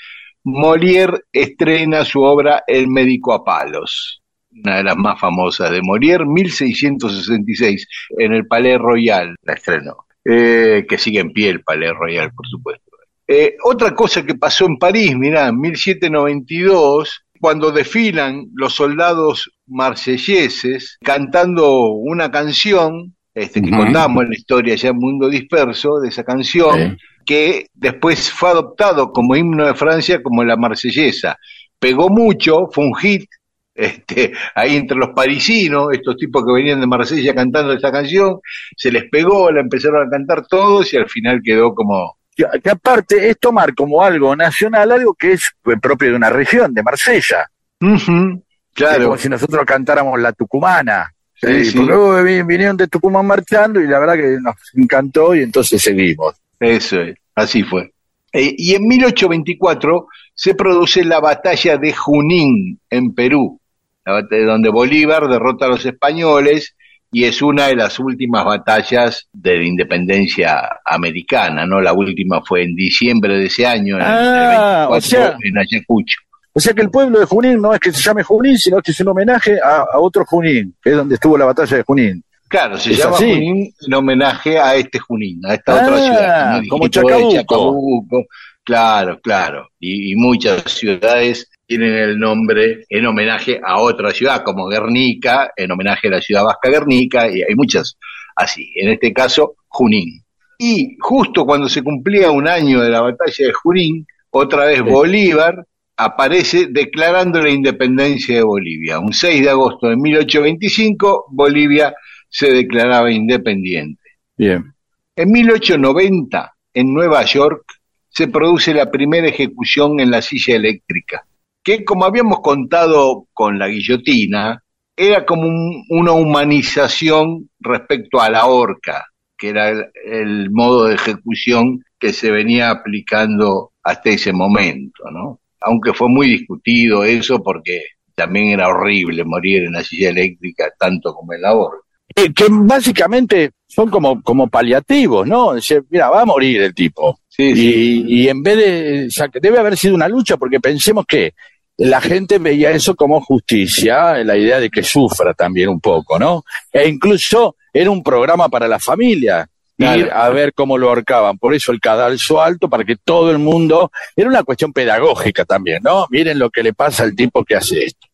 [0.45, 4.23] Molière estrena su obra El médico a palos,
[4.53, 7.87] una de las más famosas de Molière, 1666,
[8.19, 12.47] en el Palais Royal la estrenó, Eh, que sigue en pie el Palais Royal, por
[12.47, 12.91] supuesto.
[13.27, 20.99] Eh, otra cosa que pasó en París, mirá, en 1792, cuando desfilan los soldados marselleses
[21.01, 26.25] cantando una canción, este, que contamos en la historia ya en Mundo Disperso, de esa
[26.25, 26.97] canción, Sí.
[27.31, 31.37] Que después fue adoptado como himno de Francia como la marsellesa.
[31.79, 33.25] Pegó mucho, fue un hit,
[33.73, 38.41] este, ahí entre los parisinos, estos tipos que venían de Marsella cantando esta canción,
[38.77, 42.71] se les pegó, la empezaron a cantar todos y al final quedó como Que, que
[42.71, 46.83] aparte es tomar como algo nacional, algo que es eh, propio de una región, de
[46.83, 47.49] Marsella.
[47.81, 48.43] Es como
[48.75, 51.13] claro, si nosotros cantáramos la tucumana.
[51.37, 51.79] Sí, Sí, sí.
[51.79, 56.35] Porque vi- vinieron de Tucumán marchando y la verdad que nos encantó y entonces seguimos.
[56.61, 57.93] Eso es, así fue.
[58.33, 63.61] Eh, y en 1824 se produce la batalla de Junín en Perú,
[64.05, 66.75] la batalla donde Bolívar derrota a los españoles
[67.13, 71.81] y es una de las últimas batallas de la independencia americana, ¿no?
[71.81, 75.59] La última fue en diciembre de ese año, en Ah, el 24, o sea- en
[75.59, 76.21] Ayacucho.
[76.53, 78.91] O sea que el pueblo de Junín no es que se llame Junín, sino que
[78.91, 82.25] es un homenaje a, a otro Junín, que es donde estuvo la batalla de Junín.
[82.51, 83.33] Claro, se ¿Es llama así?
[83.33, 86.61] Junín en homenaje a este Junín, a esta Ah, otra ciudad.
[86.69, 87.33] como vos de Chacabuco.
[87.35, 88.25] Chacabuco.
[88.65, 89.69] Claro, claro.
[89.79, 95.71] Y, y muchas ciudades tienen el nombre en homenaje a otra ciudad, como Guernica, en
[95.71, 97.97] homenaje a la ciudad vasca Guernica, y hay muchas
[98.35, 98.73] así.
[98.75, 100.23] En este caso, Junín.
[100.59, 104.83] Y justo cuando se cumplía un año de la batalla de Junín, otra vez Sí.
[104.83, 105.65] Bolívar
[105.97, 108.99] aparece declarando la independencia de Bolivia.
[108.99, 111.95] Un 6 de agosto de 1825, Bolivia
[112.31, 114.01] se declaraba independiente.
[114.37, 114.73] Bien.
[115.17, 117.65] En 1890, en Nueva York,
[118.09, 121.25] se produce la primera ejecución en la silla eléctrica,
[121.63, 124.63] que como habíamos contado con la guillotina,
[124.97, 129.05] era como un- una humanización respecto a la horca,
[129.37, 135.41] que era el, el modo de ejecución que se venía aplicando hasta ese momento, ¿no?
[135.63, 137.83] Aunque fue muy discutido eso porque
[138.15, 141.87] también era horrible morir en la silla eléctrica tanto como en la horca.
[142.15, 145.55] Eh, que básicamente son como, como paliativos, ¿no?
[145.55, 147.21] Dice, mira, va a morir el tipo.
[147.29, 148.05] Sí, sí.
[148.07, 151.07] Y, y en vez de, o sea, que debe haber sido una lucha, porque pensemos
[151.07, 151.35] que
[151.77, 156.45] la gente veía eso como justicia, la idea de que sufra también un poco, ¿no?
[156.73, 159.99] E incluso era un programa para la familia, Claro.
[159.99, 161.39] ir a ver cómo lo ahorcaban.
[161.39, 165.83] Por eso el cadalso alto, para que todo el mundo, era una cuestión pedagógica también,
[165.83, 166.07] ¿no?
[166.11, 168.07] Miren lo que le pasa al tipo que hace esto.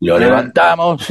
[0.00, 1.06] Lo levantamos,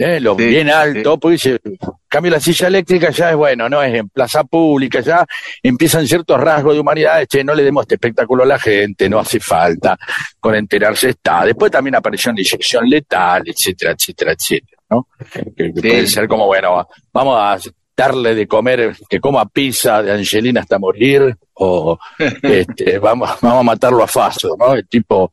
[0.00, 1.18] eh, Sí, bien alto, sí.
[1.20, 1.60] porque dice,
[2.08, 5.24] cambio la silla eléctrica ya es bueno, no es en plaza pública, ya
[5.62, 9.18] empiezan ciertos rasgos de humanidad, che, no le demos este espectáculo a la gente, no
[9.18, 9.98] hace falta,
[10.38, 11.44] con enterarse está.
[11.44, 15.06] Después también apareció una inyección letal, etcétera, etcétera, etcétera, ¿no?
[15.32, 15.88] Que, que Sí.
[15.88, 17.58] puede ser como, bueno, vamos a
[17.96, 21.98] darle de comer, que coma pizza de Angelina hasta morir, o
[22.42, 24.72] este, vamos, vamos a matarlo a Faso, ¿no?
[24.74, 25.30] El tipo,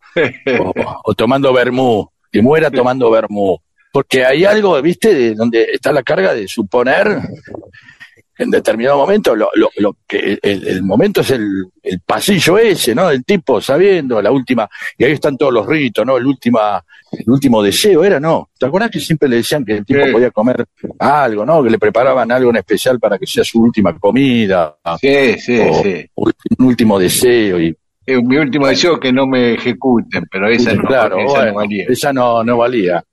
[0.60, 0.74] o,
[1.06, 3.58] o tomando vermú, que muera tomando vermú.
[3.92, 7.20] Porque hay algo, viste, de donde está la carga de suponer
[8.40, 12.94] en determinado momento, lo, lo, lo que el, el momento es el, el pasillo ese,
[12.94, 13.10] ¿no?
[13.10, 16.18] El tipo sabiendo la última, y ahí están todos los ritos, ¿no?
[16.18, 18.50] El última, el último deseo era, ¿no?
[18.60, 20.12] ¿Te acuerdas que siempre le decían que el tipo Sí.
[20.12, 20.66] podía comer
[21.00, 21.64] algo, ¿no?
[21.64, 25.82] Que le preparaban algo en especial para que sea su última comida, Sí, sí, o
[25.82, 26.06] sí.
[26.16, 30.74] un último deseo y Eh, mi último deseo es que no me ejecuten, pero esa
[30.74, 31.86] no, claro, esa bueno, no valía.
[31.90, 33.04] esa no, no valía.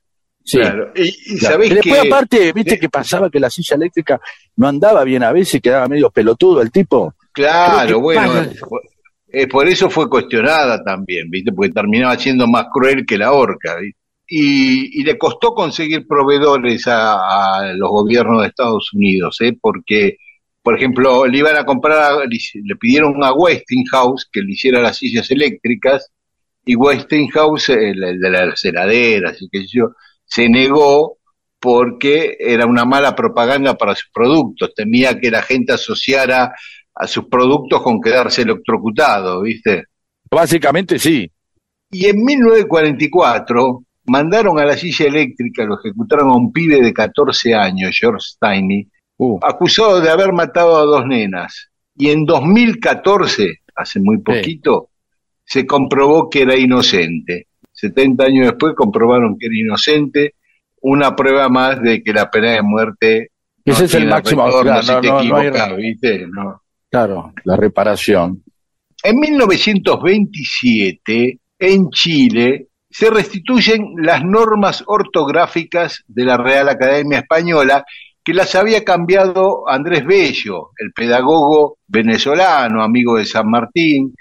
[0.44, 0.58] Sí.
[0.58, 0.92] Claro.
[0.94, 1.54] Y, y Claro.
[1.54, 4.20] sabés Y después que aparte, viste que pasaba que la silla eléctrica
[4.56, 7.14] no andaba bien a veces, quedaba medio pelotudo el tipo.
[7.32, 8.44] Claro, bueno,
[9.28, 11.50] eh, por eso fue cuestionada también, ¿viste?
[11.50, 13.98] Porque terminaba siendo más cruel que la horca, ¿viste?
[14.26, 19.56] Y, y le costó conseguir proveedores a, a los gobiernos de Estados Unidos, ¿eh?
[19.60, 20.18] Porque,
[20.62, 24.98] por ejemplo, le iban a comprar, le, le pidieron a Westinghouse que le hiciera las
[24.98, 26.10] sillas eléctricas,
[26.64, 29.90] y Westinghouse, el, el de las heladeras y qué sé yo,
[30.34, 31.18] se negó
[31.60, 36.52] porque era una mala propaganda para sus productos, temía que la gente asociara
[36.94, 39.84] a sus productos con quedarse electrocutado, ¿viste?
[40.30, 41.30] Básicamente sí.
[41.90, 47.54] Y en 1944 mandaron a la silla eléctrica, lo ejecutaron a un pibe de 14
[47.54, 51.70] años, George Steiny, Uh, acusado de haber matado a dos nenas.
[51.96, 54.90] Y en 2014, hace muy poquito,
[55.44, 57.46] se comprobó que era inocente.
[57.88, 60.34] 70 años después comprobaron que era inocente,
[60.80, 63.30] una prueba más de que la pena de muerte
[63.64, 65.20] no Ese es el máximo, retorno claro, si no,
[65.50, 66.26] te ¿viste?
[66.90, 68.42] Claro, la reparación.
[69.02, 77.82] En 1927, en Chile, se restituyen las normas ortográficas de la Real Academia Española
[78.22, 84.14] que las había cambiado Andrés Bello, el pedagogo venezolano, amigo de San Martín,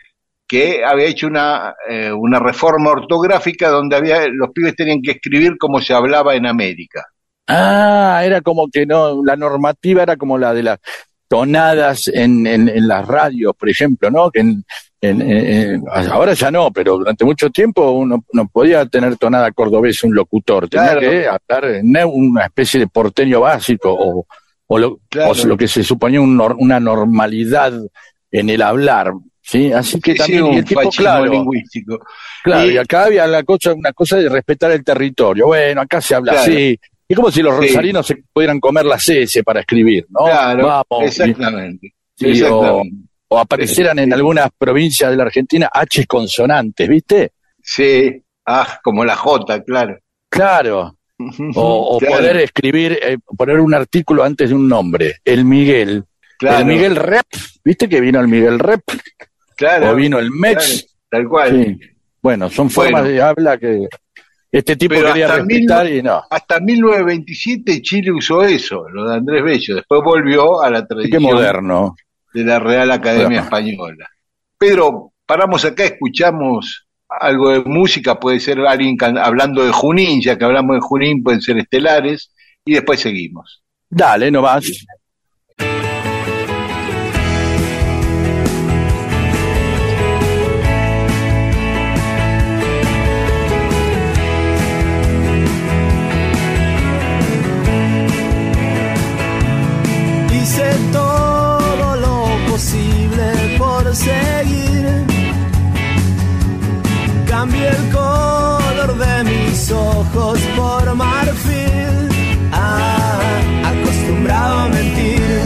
[0.53, 5.57] que había hecho una, eh, una reforma ortográfica donde había, los pibes tenían que escribir
[5.57, 7.03] como se hablaba en América.
[7.47, 10.79] Ah, era como que no, la normativa era como la de las
[11.27, 14.29] tonadas en, en, en las radios, por ejemplo, ¿no?
[14.29, 14.63] Que en,
[15.01, 20.05] en- en- ahora ya no, pero durante mucho tiempo uno no podía tener tonada cordobesa
[20.05, 20.99] un locutor, tenía Claro.
[21.01, 24.27] que hablar en una especie de porteño básico o,
[24.67, 25.31] o, lo, Claro.
[25.31, 27.73] o lo que se suponía un una normalidad
[28.31, 29.13] en el hablar,
[29.43, 29.71] ¿sí?
[29.71, 31.99] Así que Sí, también, un el tipo, claro, lingüístico.
[32.43, 35.47] Claro, Y- y acá había la cosa, una cosa de respetar el territorio.
[35.47, 36.51] Bueno, acá se habla Claro.
[36.51, 36.79] así.
[37.07, 37.67] Es como si los Sí.
[37.67, 40.25] rosarinos se pudieran comer la CS para escribir, ¿no?
[40.25, 41.93] Claro, Vamos, y- exactamente.
[42.49, 42.83] o,
[43.27, 47.31] o aparecieran en algunas provincias de la Argentina H consonantes, ¿viste?
[47.61, 49.97] Sí, ah, como la J, claro.
[50.29, 50.97] Claro.
[51.55, 55.17] O, o Claro, poder escribir, eh, poner un artículo antes de un nombre.
[55.23, 56.03] El Miguel.
[56.39, 57.25] claro, El Miguel Rep.
[57.63, 58.81] ¿Viste que vino el Miguel Rep?
[59.55, 60.65] Claro, o vino el Mex.
[60.67, 61.65] claro, tal cual.
[61.65, 61.79] Sí.
[62.21, 63.07] Bueno, son formas Bueno.
[63.15, 63.87] de habla que
[64.51, 66.23] este tipo Pero quería respetar y no.
[66.29, 69.75] Hasta 1927 Chile usó eso, lo de Andrés Bello.
[69.75, 71.95] Después volvió a la Qué tradición moderno.
[72.33, 73.41] de la Real Academia.
[73.41, 74.07] Española.
[74.57, 80.45] Pedro, paramos acá, escuchamos algo de música, puede ser alguien hablando de Junín, ya que
[80.45, 82.31] hablamos de Junín, pueden ser estelares,
[82.65, 83.61] y después seguimos.
[83.89, 84.65] Dale, no más.
[103.93, 105.05] Posible por seguir.
[107.27, 112.09] Cambié el color de mis ojos por marfil.
[112.51, 113.19] Ah,
[113.71, 115.41] acostumbrado a mentir.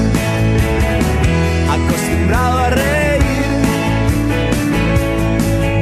[1.78, 3.52] Acostumbrado a reír.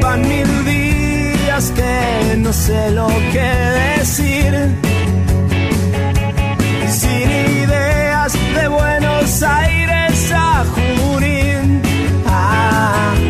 [0.01, 3.49] Van mil días que no sé lo que
[3.97, 4.53] decir
[6.89, 7.29] sin
[7.63, 11.14] ideas de Buenos Aires a Junín.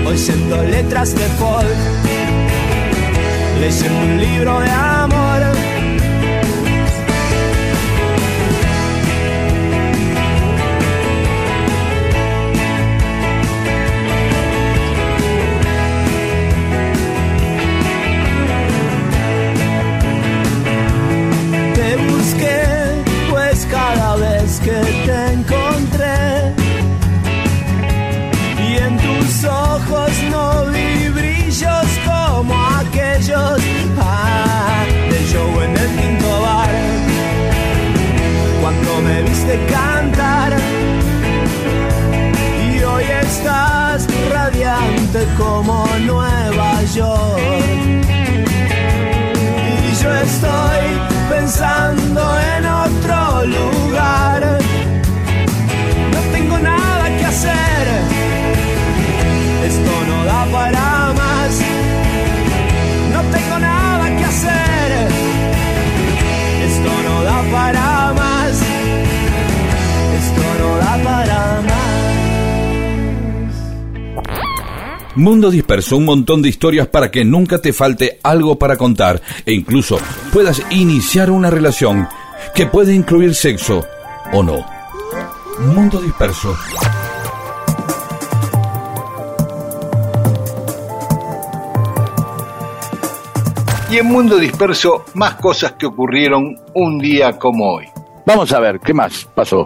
[0.06, 1.66] Ah, oyendo letras de folk,
[3.60, 5.64] leyendo un libro de amor.
[75.16, 79.53] Mundo Disperso, un montón de historias para que nunca te falte algo para contar e
[79.53, 79.97] incluso
[80.34, 82.09] puedas iniciar una relación
[82.53, 83.86] que puede incluir sexo
[84.34, 84.66] o no.
[85.74, 86.57] Mundo Disperso.
[93.89, 97.86] Y en Mundo Disperso, más cosas que ocurrieron un día como hoy.
[98.26, 99.66] Vamos a ver, ¿qué más pasó?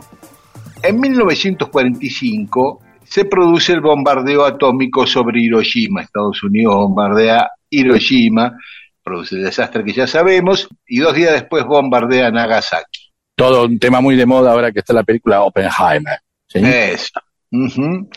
[0.84, 6.04] En 1945 se produce el bombardeo atómico sobre Hiroshima.
[6.04, 8.56] Estados Unidos bombardea Hiroshima,
[9.04, 13.12] produce el desastre que ya sabemos, y dos días después bombardea Nagasaki.
[13.36, 16.20] Todo un tema muy de moda ahora que está la película Oppenheimer.
[16.48, 16.60] ¿sí?
[16.64, 17.20] Eso.
[17.52, 18.10] Ujú.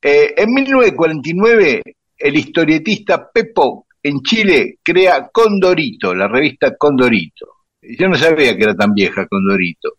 [0.00, 1.82] Eh, en 1949,
[2.16, 7.48] el historietista Pepo en Chile crea Condorito, la revista Condorito.
[7.82, 9.90] Yo no sabía que era tan vieja Condorito.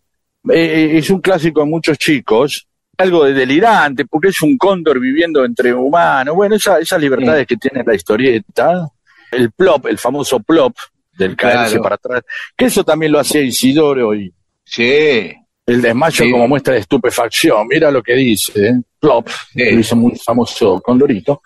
[0.50, 2.66] Eh, es un clásico de muchos chicos,
[2.98, 6.34] algo de delirante, porque es un cóndor viviendo entre humanos.
[6.34, 8.88] Bueno, esa- esas libertades que tiene la historieta,
[9.32, 10.74] el plop, el famoso plop
[11.16, 11.82] del caerse Claro.
[11.82, 12.22] para atrás,
[12.56, 14.32] que eso también lo hacía Isidoro y
[14.66, 15.30] Sí,
[15.66, 16.30] el desmayo Sí.
[16.30, 17.66] como muestra de estupefacción.
[17.68, 18.74] Mira lo que dice, ¿eh?
[18.98, 19.58] plop, Sí.
[19.58, 21.42] que hizo muy famoso Condorito.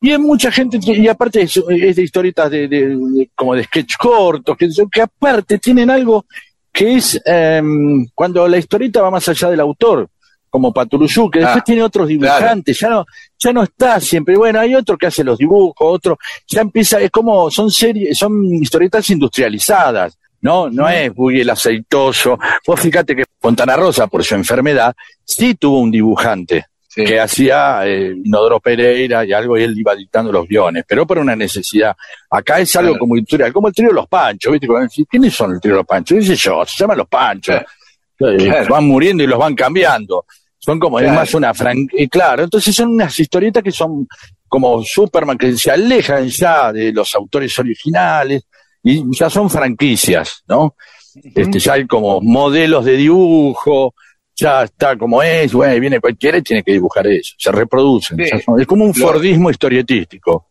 [0.00, 3.64] Y hay mucha gente, y aparte es, es de historietas de, de- de- como de
[3.64, 6.26] sketch cortos, que, que aparte tienen algo
[6.72, 10.08] que es em, cuando la historieta va más allá del autor,
[10.50, 13.06] como Paturuyú, que después Ah, tiene otros dibujantes, ya no,
[13.38, 17.10] ya no está siempre, bueno, hay otro que hace los dibujos, otro, ya empieza, es
[17.10, 20.70] como, son series, son historietas industrializadas, ¿no?
[20.70, 22.38] No es muy el aceitoso.
[22.66, 24.94] Vos fíjate que Fontana Rosa, por su enfermedad,
[25.24, 27.04] sí tuvo un dibujante sí.
[27.04, 31.18] que hacía eh, Inodoro Pereira y algo, y él iba dictando los guiones, pero por
[31.18, 31.96] una necesidad.
[32.30, 33.00] Acá es algo Claro.
[33.00, 34.68] como editorial, como el trío Los Panchos, ¿viste?
[35.08, 36.18] ¿Quiénes son el trío Los Panchos?
[36.18, 37.54] Dice yo, se llaman Los Panchos.
[37.56, 37.66] Claro.
[38.18, 38.66] Claro.
[38.68, 40.24] Van muriendo y los van cambiando.
[40.58, 41.20] Son como, es Claro.
[41.20, 42.08] más una franquicia.
[42.10, 44.06] Claro, entonces son unas historietas que son
[44.48, 48.42] como Superman, que se alejan ya de los autores originales
[48.82, 50.74] y ya son franquicias, ¿no?
[51.34, 53.94] Este, ya hay como modelos de dibujo,
[54.34, 58.16] ya está como es, bueno, viene cualquiera y tiene que dibujar eso, se reproducen.
[58.18, 58.24] Sí.
[58.30, 60.46] ya son- es como un Fordismo historietístico.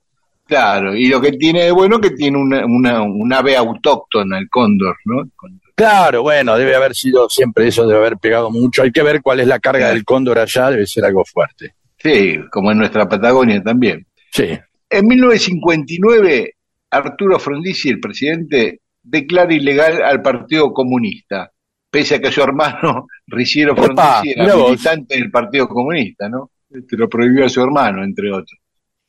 [0.46, 4.50] Claro, y lo que tiene de bueno que tiene una, una, un ave autóctona, el
[4.50, 5.24] cóndor, ¿no?
[5.36, 8.82] Con- Claro, bueno, debe haber sido siempre eso, debe haber pegado mucho.
[8.82, 11.76] Hay que ver cuál es la carga del cóndor allá, debe ser algo fuerte.
[12.00, 14.08] Sí, como en nuestra Patagonia también.
[14.32, 14.58] Sí.
[14.90, 16.56] En 1959,
[16.90, 21.52] Arturo Frondizi, el presidente, declara ilegal al Partido Comunista,
[21.92, 26.50] pese a que su hermano Riciero Frondizi era militante del Partido Comunista, ¿no?
[26.72, 28.60] Este lo prohibió a su hermano, entre otros.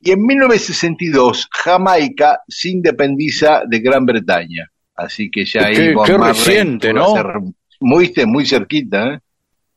[0.03, 4.71] Y en 1962, Jamaica se independiza de Gran Bretaña.
[4.99, 7.15] Así que ya Qué- ahí Bob qué Marley reciente, ¿no?
[7.81, 9.19] muy, viste, muy cerquita, ¿eh?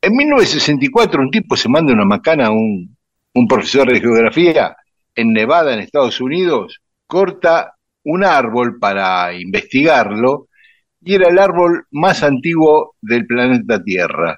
[0.04, 2.96] En 1964 un tipo se manda una macana a un,
[3.34, 4.76] un profesor de geografía
[5.14, 10.48] en Nevada, en Estados Unidos, corta un árbol para investigarlo
[11.00, 14.36] y era el árbol más antiguo del planeta Tierra.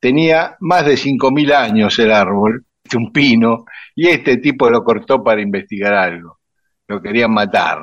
[0.00, 2.64] Tenía más de 5.000 años el árbol,
[2.96, 3.64] un pino,
[3.94, 6.38] y este tipo lo cortó para investigar algo.
[6.88, 7.78] Lo querían matar.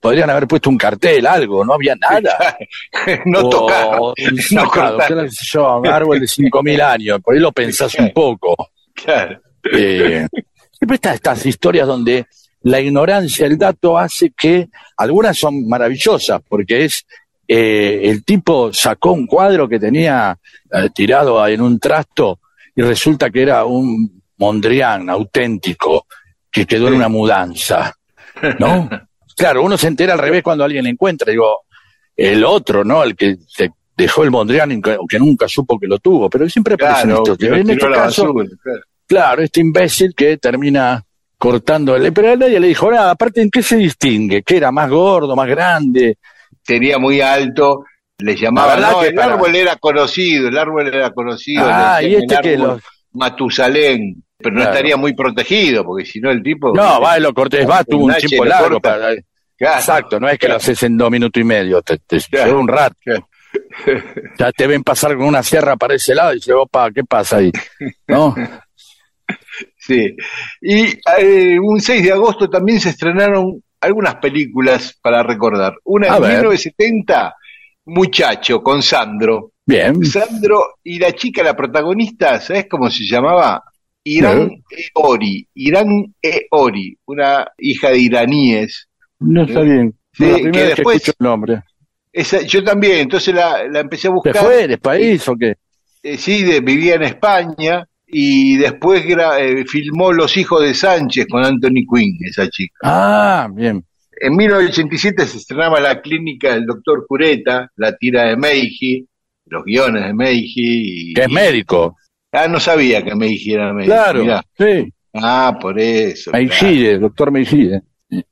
[0.00, 2.56] Podrían haber puesto un cartel, algo, no había nada.
[3.24, 4.14] no O tocar, un
[4.52, 8.54] no sacado, sé yo, un árbol de 5.000 años, por ahí lo pensás un poco.
[8.94, 9.40] Claro.
[9.72, 10.26] Eh,
[10.72, 12.26] siempre están estas historias donde
[12.62, 17.04] la ignorancia, el dato hace que algunas son maravillosas, porque es
[17.46, 20.38] eh, el tipo sacó un cuadro que tenía
[20.70, 22.40] eh, tirado en un trasto
[22.76, 26.06] y resulta que era un Mondrian auténtico
[26.50, 27.94] que quedó en una mudanza,
[28.58, 28.88] ¿no?
[29.38, 31.62] Claro, uno se entera al revés cuando alguien le encuentra, digo,
[32.16, 33.02] el otro, ¿no?
[33.04, 37.18] El que se dejó el Mondrian que, nunca supo que lo tuvo, pero siempre Claro,
[37.18, 37.38] estos.
[37.38, 38.80] que En este caso, basura, claro.
[39.06, 41.02] Claro, este imbécil que termina
[41.38, 44.90] cortándole, pero a nadie le dijo nada, aparte en qué se distingue, que era más
[44.90, 46.18] gordo, más grande,
[46.62, 47.84] Sería muy alto,
[48.18, 52.14] le La llamaban, no, el para- árbol era conocido, el árbol era conocido, Ah, y
[52.16, 52.80] este que árbol lo-
[53.12, 56.72] Matusalén, pero no estaría muy protegido, porque si no el tipo...
[56.74, 59.14] no, va, lo cortés, va, tuvo un tiempo largo para,
[59.56, 62.56] Claro, exacto, no es que lo haces en dos minutos y medio, te, te lleva
[62.56, 62.94] un rato,
[64.38, 67.38] ya te ven pasar con una sierra para ese lado y dices, opa, ¿qué pasa
[67.38, 67.52] ahí?
[68.06, 68.34] ¿No?
[69.76, 70.14] Sí.
[70.60, 75.76] Y eh, un 6 de agosto también se estrenaron algunas películas para recordar.
[75.84, 76.30] Una en ver.
[76.32, 77.34] 1970,
[77.86, 79.52] Muchacho, con Sandro.
[79.64, 83.64] Bien, Sandro y la chica, la protagonista, ¿sabes cómo se llamaba?
[84.16, 84.50] Irán
[84.94, 85.46] Eori.
[85.54, 88.88] Irán Eori, una hija de iraníes.
[89.20, 89.94] no está bien.
[90.12, 91.62] Sí, la que primera que después- escucho el nombre.
[92.12, 94.36] Esa, yo también, entonces la, la empecé a ¿Te buscar.
[94.44, 95.56] fue del país o qué?
[96.02, 101.26] Eh, sí, de- vivía en España y después gra- eh, filmó Los hijos de Sánchez
[101.28, 102.74] con Anthony Quinn, esa chica.
[102.82, 103.84] Ah, bien.
[104.20, 109.06] En 1987 se estrenaba La clínica del doctor Cureta, la tira de Meiji,
[109.46, 111.10] los guiones de Meiji.
[111.10, 111.96] Y, Que es médico.
[112.32, 113.94] Ah, no sabía que Meiji era médico.
[113.94, 114.42] Claro, mirá.
[114.56, 114.92] sí.
[115.14, 116.30] Ah, por eso.
[116.30, 116.46] claro.
[116.46, 117.82] Meijide, doctor Meijide.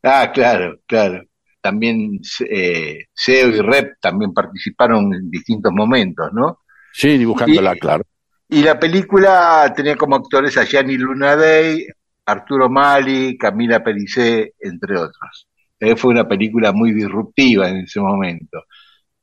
[0.03, 1.23] Ah, claro, claro.
[1.61, 6.61] También eh, SEO y REP también participaron en distintos momentos, ¿no?
[6.93, 8.05] Sí, dibujándola, Y- claro.
[8.49, 11.85] Y la película tenía como actores a Gianni Lunadei,
[12.27, 15.49] Arturo Mali, Camila Pericé, entre otros.
[15.81, 18.63] Eh, fue una película muy disruptiva en ese momento.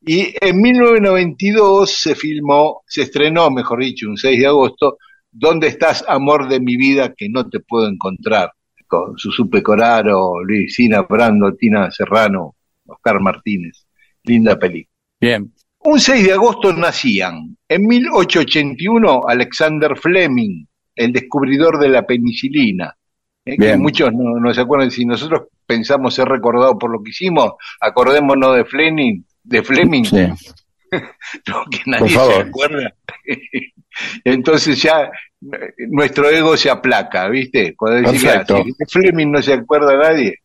[0.06, 4.98] Y en 1992 se filmó, se estrenó, mejor dicho, un 6 de agosto,
[5.36, 8.52] ¿Dónde estás, amor de mi vida, que no te puedo encontrar?
[8.86, 12.54] Con Susupe Coraro, Luisina Brando, Tina Serrano,
[12.86, 13.84] Oscar Martínez.
[14.22, 14.94] Linda película.
[15.20, 15.52] Bien.
[15.80, 22.94] Un 6 de agosto nacían, en 1881, Alexander Fleming, el descubridor de la penicilina.
[23.44, 27.10] Eh, que muchos no, no se acuerdan, si nosotros pensamos ser recordados por lo que
[27.10, 30.26] hicimos, acordémonos de Fleming, de Fleming, Sí.
[31.48, 32.94] no, que nadie se acuerda.
[34.24, 35.10] Entonces ya
[35.90, 37.74] nuestro ego se aplaca, ¿viste?
[37.76, 38.56] Cuando decís, Perfecto.
[38.56, 40.38] "Ah, si de Fleming no se acuerda nadie.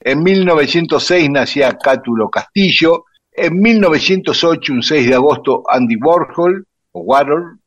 [0.00, 3.04] En 1906 nacía Cátulo Castillo.
[3.32, 7.58] En 1908, un 6 de agosto, Andy Warhol, o Warhol,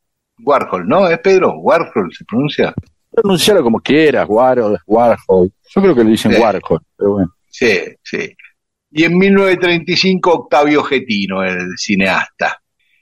[0.43, 1.07] Warhol, ¿no?
[1.07, 1.53] ¿Es Pedro?
[1.59, 2.73] Warhol se pronuncia.
[3.11, 5.51] Pronunciarlo como quieras, Warhol, Warhol.
[5.75, 6.39] Yo creo que le dicen Sí.
[6.41, 7.33] Warhol, pero bueno.
[7.47, 8.35] Sí, sí.
[8.91, 12.61] Y en 1935, Octavio Getino, el cineasta.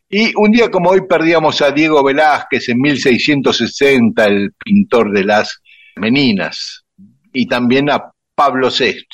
[0.09, 5.61] Y un día como hoy perdíamos a Diego Velázquez en 1660, el pintor de las
[5.95, 6.85] meninas.
[7.31, 9.05] Y también a Pablo VI,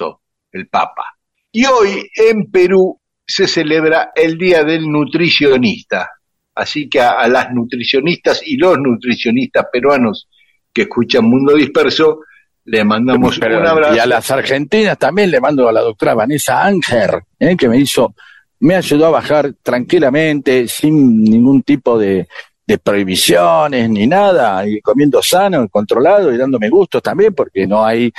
[0.51, 1.17] el Papa.
[1.51, 6.09] Y hoy en Perú se celebra el Día del Nutricionista.
[6.55, 10.27] Así que a, a las nutricionistas y los nutricionistas peruanos
[10.71, 12.19] que escuchan Mundo Disperso,
[12.65, 13.95] le mandamos Pero- un abrazo.
[13.95, 17.55] y a las argentinas también le mando a la doctora Vanessa Ángel, ¿eh?
[17.57, 18.15] que me hizo,
[18.59, 22.27] me ayudó a bajar tranquilamente, sin ningún tipo de,
[22.65, 28.11] de prohibiciones ni nada, y comiendo sano, controlado y dándome gustos también, porque no hay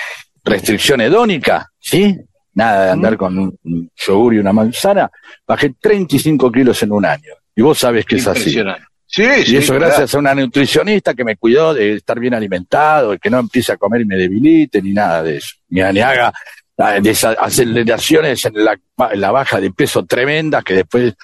[0.45, 2.15] restricción hedónica, ¿sí?
[2.55, 5.11] nada de andar con un, yogur y una manzana,
[5.47, 7.33] bajé 35 kilos en un año.
[7.57, 8.55] Y vos sabés que es así.
[9.15, 13.13] Sí, Y sí, eso gracias a una nutricionista que me cuidó de estar bien alimentado,
[13.13, 15.55] de que no empiece a comer y me debilite, ni nada de eso.
[15.69, 16.33] Ni, ni haga
[16.79, 16.99] ah,
[17.39, 18.77] aceleraciones en la,
[19.13, 21.15] en la baja de peso tremendas que después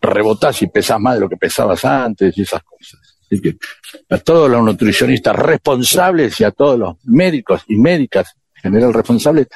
[0.00, 3.18] rebotás y pesás más de lo que pesabas antes y esas cosas.
[3.26, 3.56] Así que
[4.08, 9.48] a todos los nutricionistas responsables y a todos los médicos y médicas en general responsables,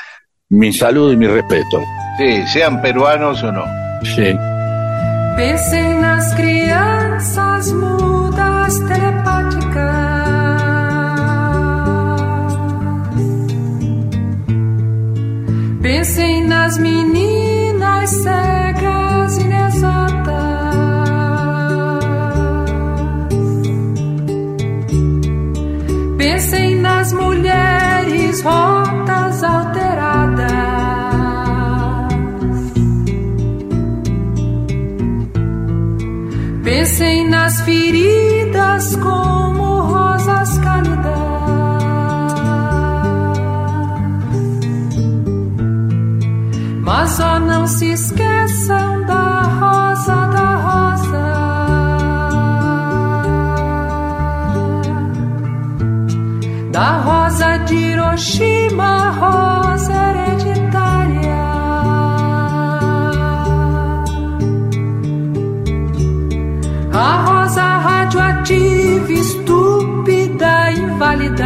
[0.50, 1.80] mi saludo y mi respeto.
[2.18, 3.64] Sí, sean peruanos o no.
[4.04, 4.57] Sí.
[5.38, 9.76] Pensem nas crianças mudas telepáticas.
[15.80, 20.34] Pensem nas meninas cegas inexatas.
[26.18, 29.87] Pensem nas mulheres rotas alteradas.
[36.88, 41.18] Pensem nas feridas como rosas cálidas.
[46.82, 51.28] Mas ó, não se esqueçam da rosa da rosa.
[56.72, 59.67] Da rosa de Hiroshima, rosa
[68.48, 71.44] radioativa, estúpida, inválida.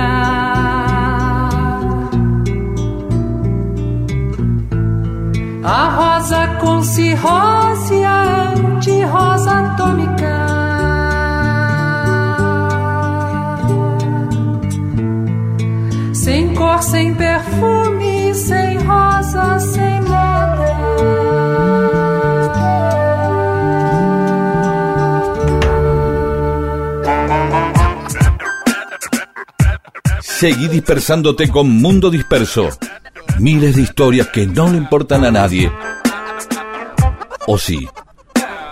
[5.64, 10.46] A rosa com cirrose, a anti-rosa atômica.
[16.12, 17.81] Sem cor, sem perfume,
[30.42, 32.68] Seguí dispersándote con Mundo Disperso.
[33.38, 35.70] Miles de historias que no le importan a nadie.
[37.46, 37.86] O sí,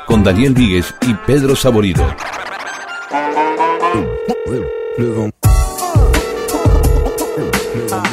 [0.04, 2.04] con Daniel Víguez y Pedro Saborido.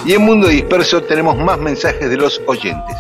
[0.05, 2.95] Y en Mundo Disperso tenemos más mensajes de los oyentes.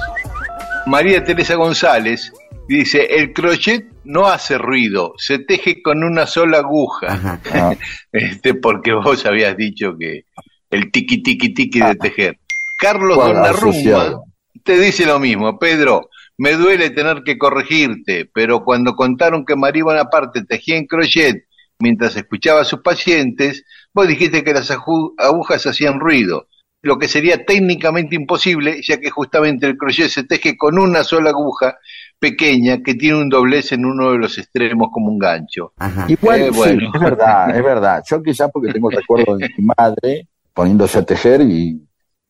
[0.87, 2.33] María Teresa González
[2.67, 7.39] dice, el crochet no hace ruido, se teje con una sola aguja.
[7.53, 7.75] Ah,
[8.11, 10.25] Este, porque vos habías dicho que
[10.69, 12.39] el tiqui tiqui tiqui de tejer.
[12.79, 14.21] Carlos Donnarumma
[14.63, 19.85] te dice lo mismo, Pedro, me duele tener que corregirte, pero cuando contaron que María
[19.85, 21.45] Bonaparte tejía en crochet
[21.79, 23.63] mientras escuchaba a sus pacientes,
[23.93, 26.47] vos dijiste que las agujas hacían ruido,
[26.81, 31.29] lo que sería técnicamente imposible, ya que justamente el crochet se teje con una sola
[31.29, 31.77] aguja
[32.19, 35.73] pequeña que tiene un doblez en uno de los extremos como un gancho.
[36.07, 38.03] Igual, Eh, sí, es verdad, es verdad.
[38.09, 40.27] Yo quizás porque tengo el recuerdo de mi madre
[40.57, 41.79] poniéndose a tejer y,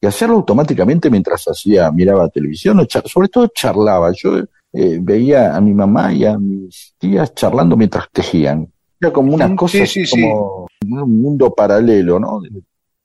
[0.01, 4.11] y hacerlo automáticamente mientras hacía, miraba televisión, o char- sobre todo charlaba.
[4.11, 4.37] Yo
[4.73, 8.67] eh, veía a mi mamá y a mis tías charlando mientras tejían.
[8.99, 12.41] Era como una cosa sí, sí, como un mundo paralelo, ¿no?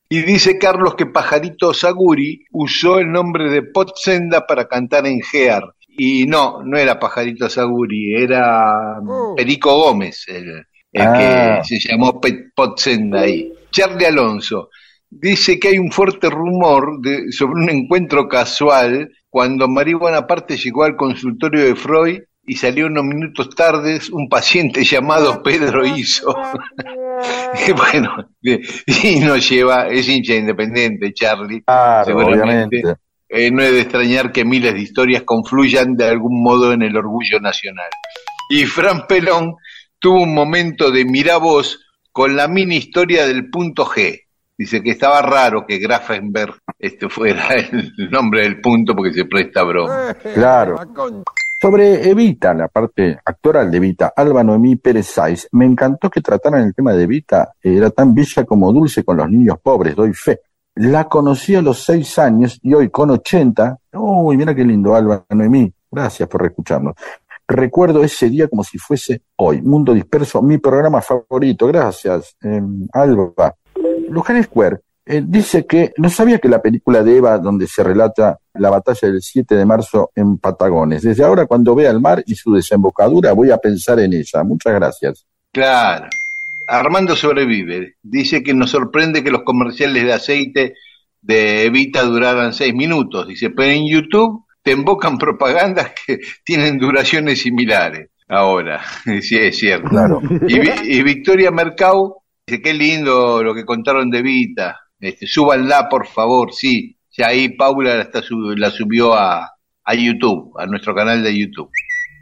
[0.08, 5.62] Y dice Carlos que Pajarito Saguri usó el nombre de Potsenda para cantar en Gear.
[5.96, 8.98] Y no, no era Pajarito Saguri, era
[9.36, 11.62] Perico Gómez, el, el Ah.
[11.66, 12.20] que se llamó
[12.54, 13.52] Potsenda ahí.
[13.70, 14.68] Charlie Alonso
[15.12, 20.84] dice que hay un fuerte rumor de, sobre un encuentro casual cuando María Bonaparte llegó
[20.84, 26.34] al consultorio de Freud y salió unos minutos tardes un paciente llamado Pedro Iso.
[27.76, 31.62] bueno, y nos lleva, es hincha independiente, Charlie.
[31.62, 32.78] Claro, Seguramente.
[32.78, 33.00] obviamente.
[33.28, 36.96] Eh, no es de extrañar que miles de historias confluyan de algún modo en el
[36.96, 37.88] orgullo nacional.
[38.50, 39.54] Y Fran Pelón
[39.98, 41.78] tuvo un momento de miravoz
[42.10, 44.20] con la mini historia del punto G.
[44.56, 49.62] Dice que estaba raro que Grafenberg este fuera el nombre del punto porque se presta
[49.62, 50.14] broma.
[50.34, 50.78] Claro.
[51.60, 56.64] Sobre Evita, la parte actoral de Evita, Alba Noemí Pérez Sáiz, me encantó que trataran
[56.64, 60.12] el tema de Evita, eh, era tan bella como dulce con los niños pobres, doy
[60.12, 60.40] fe.
[60.74, 65.24] La conocí a los seis años y hoy con ochenta, uy, mira qué lindo Alba
[65.30, 66.94] Noemí, gracias por escucharnos.
[67.46, 69.62] Recuerdo ese día como si fuese hoy.
[69.62, 72.60] Mundo Disperso, mi programa favorito, gracias, eh,
[72.92, 73.54] Alba.
[74.08, 78.38] Luján Square eh, dice que no sabía que la película de Eva, donde se relata
[78.54, 81.02] la batalla del 7 de marzo en Patagones.
[81.02, 84.44] Desde ahora, cuando vea el mar y su desembocadura, voy a pensar en ella.
[84.44, 85.26] Muchas gracias.
[85.52, 86.06] Claro.
[86.68, 87.96] Armando sobrevive.
[88.00, 90.74] Dice que nos sorprende que los comerciales de aceite
[91.20, 93.26] de Evita duraran seis minutos.
[93.26, 98.08] Dice, pero en YouTube te embocan propagandas que tienen duraciones similares.
[98.28, 98.80] Ahora,
[99.20, 99.88] sí, es cierto.
[99.88, 100.22] Claro.
[100.46, 100.60] Y,
[100.96, 104.78] y Victoria Mercado dice, qué lindo lo que contaron de Vita.
[104.98, 106.96] Este, súbanla, por favor, sí.
[107.16, 109.50] Ya ahí Paula la, está sub- la subió a,
[109.84, 111.70] a YouTube, a nuestro canal de YouTube.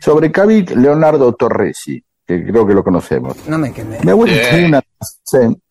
[0.01, 3.37] Sobre Cavit, Leonardo Torresi, que creo que lo conocemos.
[3.49, 3.99] No me quemé.
[4.03, 4.41] Mi abuelo Sí.
[4.51, 5.63] tenía un almacén,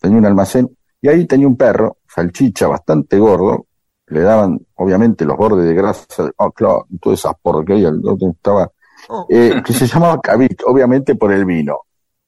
[0.00, 0.70] tenía un almacén,
[1.02, 3.66] y ahí tenía un perro, salchicha, bastante gordo,
[4.06, 8.70] le daban, obviamente, los bordes de grasa, oh, claro, todas esas porquerías, el otro estaba,
[9.28, 11.80] eh, que se llamaba Cavit, obviamente por el vino.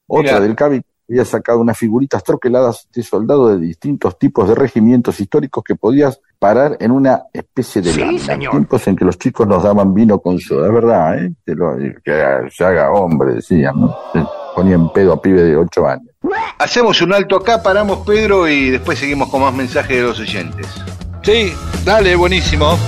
[0.06, 0.40] Otra Mirá.
[0.40, 5.64] del Cavit había sacado unas figuritas troqueladas de soldados de distintos tipos de regimientos históricos
[5.64, 8.50] que podías parar en una especie de lámina.
[8.50, 11.32] Tiempos en que los chicos nos daban vino con soda, es verdad, ¿eh?
[11.44, 12.22] Que, lo- que
[12.54, 13.96] se haga hombre, decían, ¿no?
[14.12, 16.06] Se ponían pedo a pibe de ocho años.
[16.58, 20.66] Hacemos un alto acá, paramos Pedro y después seguimos con más mensajes de los oyentes.
[21.22, 21.52] Sí,
[21.84, 22.78] dale, buenísimo.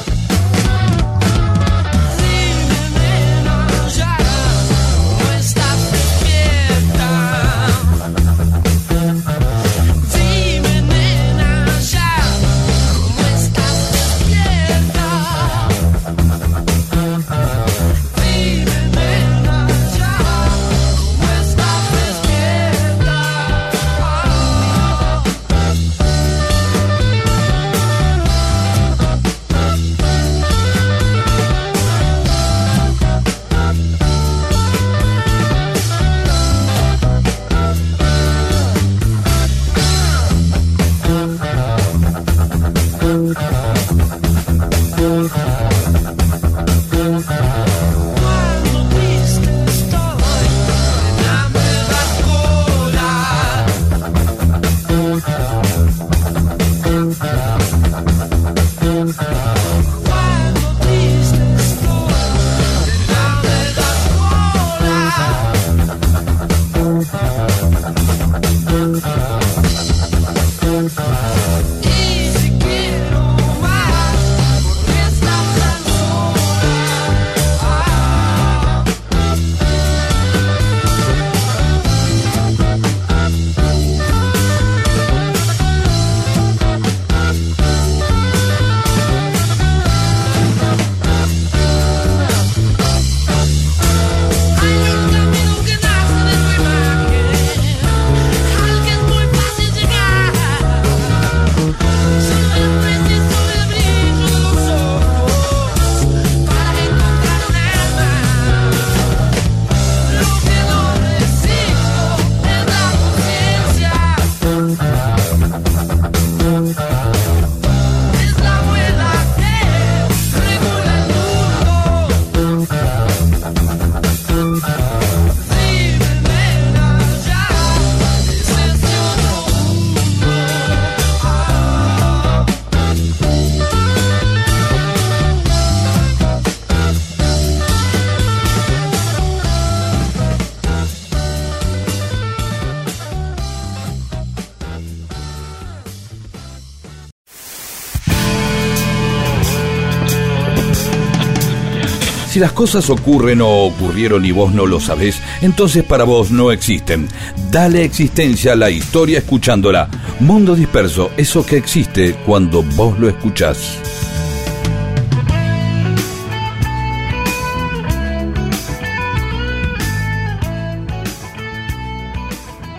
[152.43, 157.07] Las cosas ocurren o ocurrieron y vos no lo sabés, entonces para vos no existen.
[157.53, 159.88] Dale existencia a la historia escuchándola.
[160.18, 163.78] Mundo disperso, eso que existe cuando vos lo escuchás.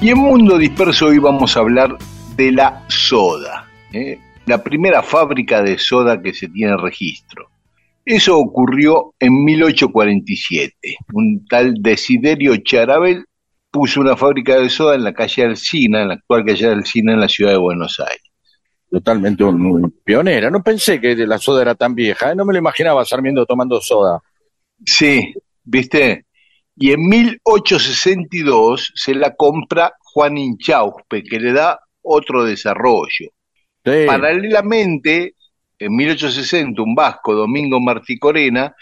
[0.01, 1.97] Y en Mundo Disperso hoy vamos a hablar
[2.35, 4.19] de la soda, ¿eh?
[4.45, 7.32] la primera fábrica de soda que se tiene registro.
[8.05, 10.97] Eso ocurrió en 1847.
[11.13, 13.25] Un tal Desiderio Charabel
[13.71, 17.19] puso una fábrica de soda en la calle Alcina, en la actual calle Alcina en
[17.19, 18.31] la ciudad de Buenos Aires.
[18.89, 20.51] Totalmente un, pionera.
[20.51, 22.31] No pensé que la soda era tan vieja.
[22.31, 22.35] ¿eh?
[22.35, 24.19] No me lo imaginaba Sarmiento tomando soda.
[24.85, 25.33] Sí,
[25.63, 26.27] ¿viste?
[26.75, 33.31] Y en 1862 se la compra Juan Inchauspe, que le da otro desarrollo.
[33.83, 34.05] Sí.
[34.05, 35.33] Paralelamente,
[35.85, 38.75] en 1860, un vasco, Domingo Marticorena,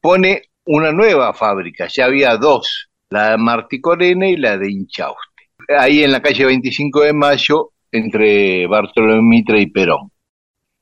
[0.00, 1.86] pone una nueva fábrica.
[1.88, 5.20] Ya había dos, la de Marticorena y la de Inchauste.
[5.78, 10.10] Ahí en la calle 25 de Mayo, entre Bartolomé Mitre y Perón.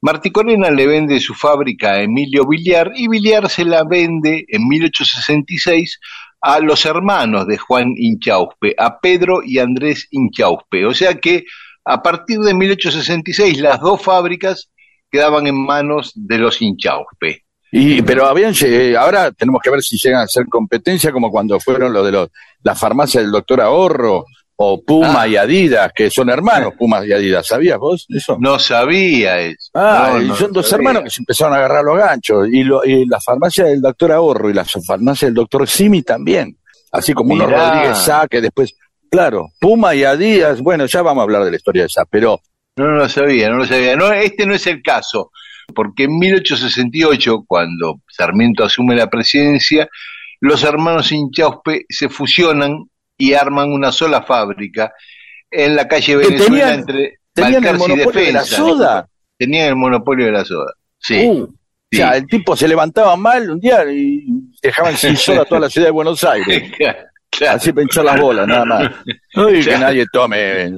[0.03, 5.99] Marticorena le vende su fábrica a Emilio Villar y Villar se la vende en 1866
[6.43, 10.85] a los hermanos de Juan Inchauspe, a Pedro y Andrés Inchauspe.
[10.85, 11.45] O sea que
[11.87, 14.71] a partir de 1866 las dos fábricas
[15.15, 17.45] quedaban en manos de los Inchauspe.
[17.71, 21.59] Y, pero habían, lle- ahora tenemos que ver si llegan a ser competencia como cuando
[21.59, 22.29] fueron lo de los,
[22.63, 24.25] la farmacia del doctor Ahorro
[24.57, 25.29] o Puma Ah.
[25.29, 27.47] y Adidas, que son hermanos Puma y Adidas.
[27.49, 28.37] ¿Sabías vos eso?
[28.41, 29.71] No sabía eso.
[29.75, 30.89] Ah, No, y no son dos sabía.
[30.91, 32.47] hermanos que se empezaron a agarrar los ganchos.
[32.53, 36.57] Y, lo, y la farmacia del doctor Ahorro y la farmacia del doctor Simi también.
[36.93, 37.71] Así como uno Mirá.
[37.73, 38.73] Rodríguez Sá, que después,
[39.11, 42.41] claro, Puma y Adidas, bueno, ya vamos a hablar de la historia de esa, pero
[42.77, 43.97] No lo sabía, no lo sabía.
[43.97, 45.31] No, este no es el caso,
[45.75, 49.89] porque en 1868, cuando Sarmiento asume la presidencia,
[50.41, 52.85] los hermanos Inchauspe se fusionan
[53.17, 54.93] y arman una sola fábrica
[55.51, 58.57] en la calle Venezuela tenían- entre tenían el Balcarce y monopolio de la Defensa.
[58.57, 59.09] soda.
[59.39, 60.73] Tenían el monopolio de la soda.
[60.99, 61.27] Sí.
[61.27, 61.47] Uh,
[61.91, 61.97] sí.
[61.97, 64.25] O sea, el tipo se levantaba mal un día y
[64.63, 66.73] dejaban sin soda toda la ciudad de Buenos Aires.
[67.37, 67.57] Claro.
[67.57, 68.91] Así pinchó las bolas, nada más.
[69.35, 70.71] No, que nadie tome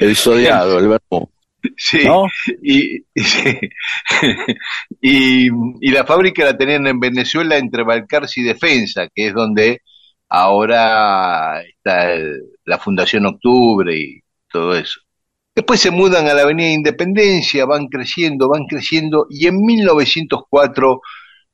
[0.00, 1.30] el, sodiado, el verbo.
[1.76, 2.04] Sí.
[2.04, 2.24] ¿No?
[2.62, 3.58] Y, sí.
[5.02, 5.48] y,
[5.80, 9.82] y la fábrica la tenían en Venezuela entre Balcarce y Defensa, que es donde
[10.28, 14.20] ahora está el- la Fundación Octubre y
[14.50, 15.00] todo eso.
[15.54, 21.00] Después se mudan a la Avenida Independencia, van creciendo, van creciendo, y en 1904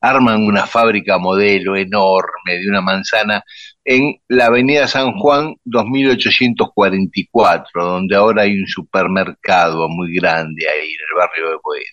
[0.00, 3.42] arman una fábrica modelo enorme de una manzana
[3.86, 10.98] en la Avenida San Juan 2844, donde ahora hay un supermercado muy grande ahí en
[11.08, 11.84] el barrio de Boedo.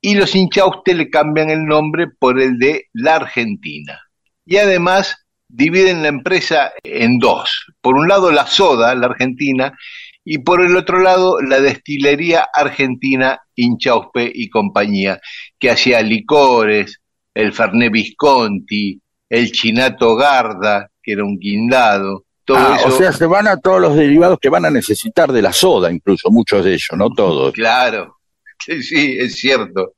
[0.00, 4.00] Y los Inchauste le cambian el nombre por el de La Argentina.
[4.46, 7.66] Y además dividen la empresa en dos.
[7.82, 9.76] Por un lado la soda, la Argentina,
[10.24, 15.20] y por el otro lado la destilería argentina Inchauspe y compañía,
[15.58, 16.98] que hacía licores,
[17.34, 18.98] el Fernet Visconti,
[19.28, 22.88] el Chinato Garda, que era un guindado, todo Ah, eso.
[22.88, 25.90] o sea, se van a todos los derivados que van a necesitar de la soda,
[25.92, 27.52] incluso muchos de ellos, no todos.
[27.52, 28.16] Claro,
[28.64, 29.94] sí, sí, es cierto.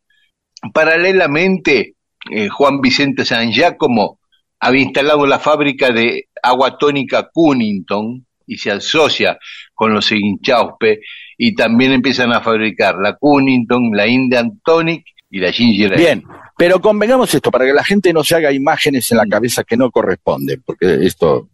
[0.72, 1.94] Paralelamente,
[2.30, 4.18] eh, Juan Vicente San Giacomo
[4.60, 9.38] había instalado la fábrica de agua tónica Cunnington y se asocia
[9.74, 11.00] con los Inchauspe
[11.36, 15.96] y también empiezan a fabricar la Cunnington, la Indian Tonic y la Ginger Ale.
[15.96, 16.22] Bien,
[16.56, 19.76] pero convengamos esto para que la gente no se haga imágenes en la cabeza que
[19.76, 21.48] no corresponden, porque esto,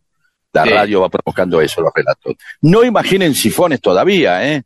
[0.53, 0.71] la Sí.
[0.71, 2.35] radio va provocando eso, los relatos.
[2.63, 4.63] No imaginen sifones todavía, ¿eh?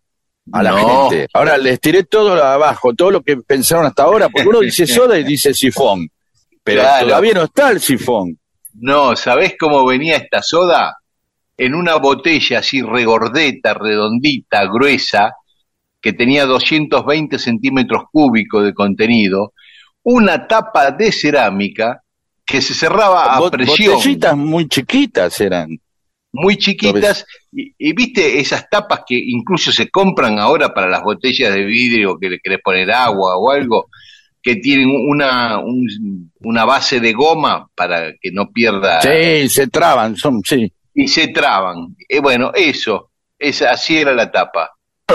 [0.52, 1.08] A la No.
[1.10, 1.28] gente.
[1.34, 4.60] Ahora les tiré todo lo de abajo, todo lo que pensaron hasta ahora, porque uno
[4.60, 6.08] dice soda y dice sifón,
[6.64, 7.06] pero Claro.
[7.08, 8.38] todavía no está el sifón.
[8.74, 10.96] No, ¿sabés cómo venía esta soda?
[11.58, 15.34] En una botella así regordeta, redondita, gruesa,
[16.02, 19.54] que tenía 220 centímetros cúbicos de contenido,
[20.02, 22.02] una tapa de cerámica
[22.44, 25.78] que se cerraba a Bot- presión, Botellitas muy chiquitas eran.
[26.32, 31.54] muy chiquitas, y, y viste esas tapas que incluso se compran ahora para las botellas
[31.54, 33.88] de vidrio que le querés poner agua o algo,
[34.42, 40.16] que tienen una, un- una base de goma para que no pierda Sí, se traban,
[40.16, 40.72] son, sí.
[40.94, 41.94] y se traban.
[42.08, 44.68] Eh, bueno, eso, esa, así era la tapa.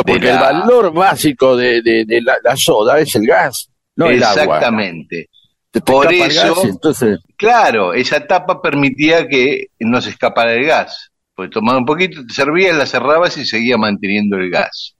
[0.06, 4.24] Porque el valor básico de, de- de la, la soda es el gas, no el
[4.24, 4.44] agua.
[4.44, 5.30] Exactamente.
[5.72, 11.12] Te Por eso- gas entonces, Claro, esa tapa permitía que no se escapara el gas.
[11.36, 14.96] Pues tomaba un poquito, te servías, la cerrabas y seguía manteniendo el gas.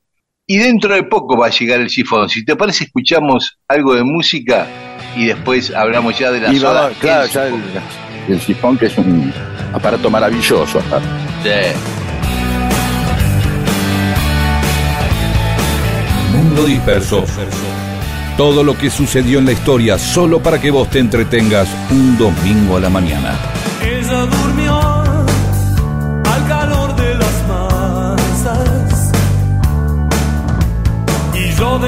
[0.46, 2.30] Y dentro de poco va a llegar el sifón.
[2.30, 4.68] Si te parece, escuchamos algo de música
[5.16, 6.82] y después hablamos ya de la y soda.
[6.84, 7.82] vamos, claro, El ya el, sifón.
[8.30, 9.34] el sifón que es un
[9.74, 10.80] aparato maravilloso.
[11.44, 12.07] Sí.
[16.66, 17.24] Disperso.
[18.38, 22.78] Todo lo que sucedió en la historia solo para que vos te entretengas un domingo
[22.78, 23.36] a la mañana.
[23.82, 24.80] Ella durmió
[26.24, 29.12] al calor de las masas
[31.34, 31.80] y yo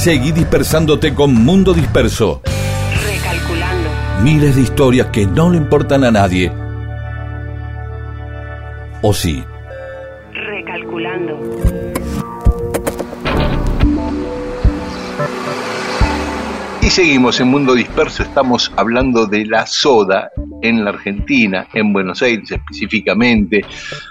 [0.00, 2.40] Seguí dispersándote con Mundo Disperso.
[3.04, 3.90] Recalculando.
[4.22, 6.50] Miles de historias que no le importan a nadie.
[9.02, 9.44] ¿O sí?
[10.32, 11.38] Recalculando.
[16.80, 20.30] Y seguimos en Mundo Disperso, estamos hablando de la soda
[20.62, 23.66] en la Argentina, en Buenos Aires específicamente.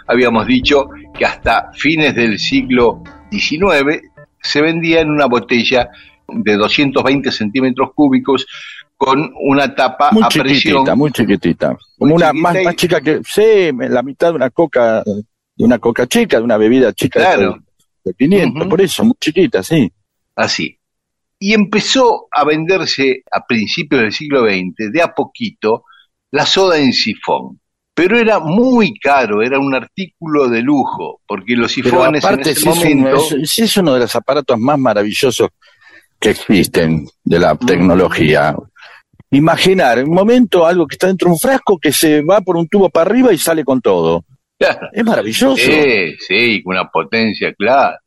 [0.06, 0.88] Habíamos dicho
[1.18, 4.09] que hasta fines del siglo XIX
[4.42, 5.90] se vendía en una botella
[6.28, 8.46] de 220 centímetros cúbicos
[8.98, 10.58] con una tapa Muy a presión.
[10.60, 11.78] chiquitita, muy chiquitita.
[11.98, 15.80] Como Muy una más, más chica que, sí, la mitad de una coca, de una
[15.80, 17.58] coca chica, de una bebida chica Claro.
[18.04, 18.70] de, de 500, Ujú.
[18.70, 19.92] por eso, muy chiquita, sí.
[20.36, 20.76] así.
[21.40, 25.86] Y empezó a venderse a principios del siglo XX, de a poquito,
[26.32, 27.60] la soda en sifón.
[27.94, 32.70] Pero era muy caro, era un artículo de lujo, porque los sifones aparte en ese
[32.70, 33.24] es, un- momento...
[33.42, 35.50] es- uno de los aparatos más maravillosos
[36.20, 37.42] que existen de Mm.
[37.42, 38.56] la tecnología.
[39.32, 42.68] Imaginar un momento algo que está dentro de un frasco que se va por un
[42.68, 44.26] tubo para arriba y sale con todo.
[44.58, 44.88] Claro.
[44.92, 45.56] Es maravilloso.
[45.56, 48.00] Sí, sí, con una potencia clara.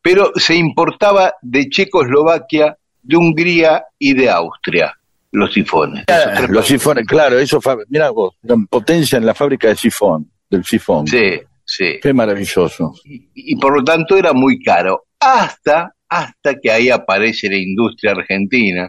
[0.00, 4.94] Pero se importaba de Checoslovaquia, de Hungría y de Austria,
[5.32, 6.04] los sifones.
[6.48, 8.34] Los sifones, claro, eso, mira vos,
[8.70, 11.06] potencia en la fábrica de sifón, del sifón.
[11.06, 11.98] Sí, sí.
[12.00, 12.94] Qué maravilloso.
[13.04, 15.04] Y, y por lo tanto era muy caro.
[15.20, 18.88] Hasta, hasta que ahí aparece la industria argentina.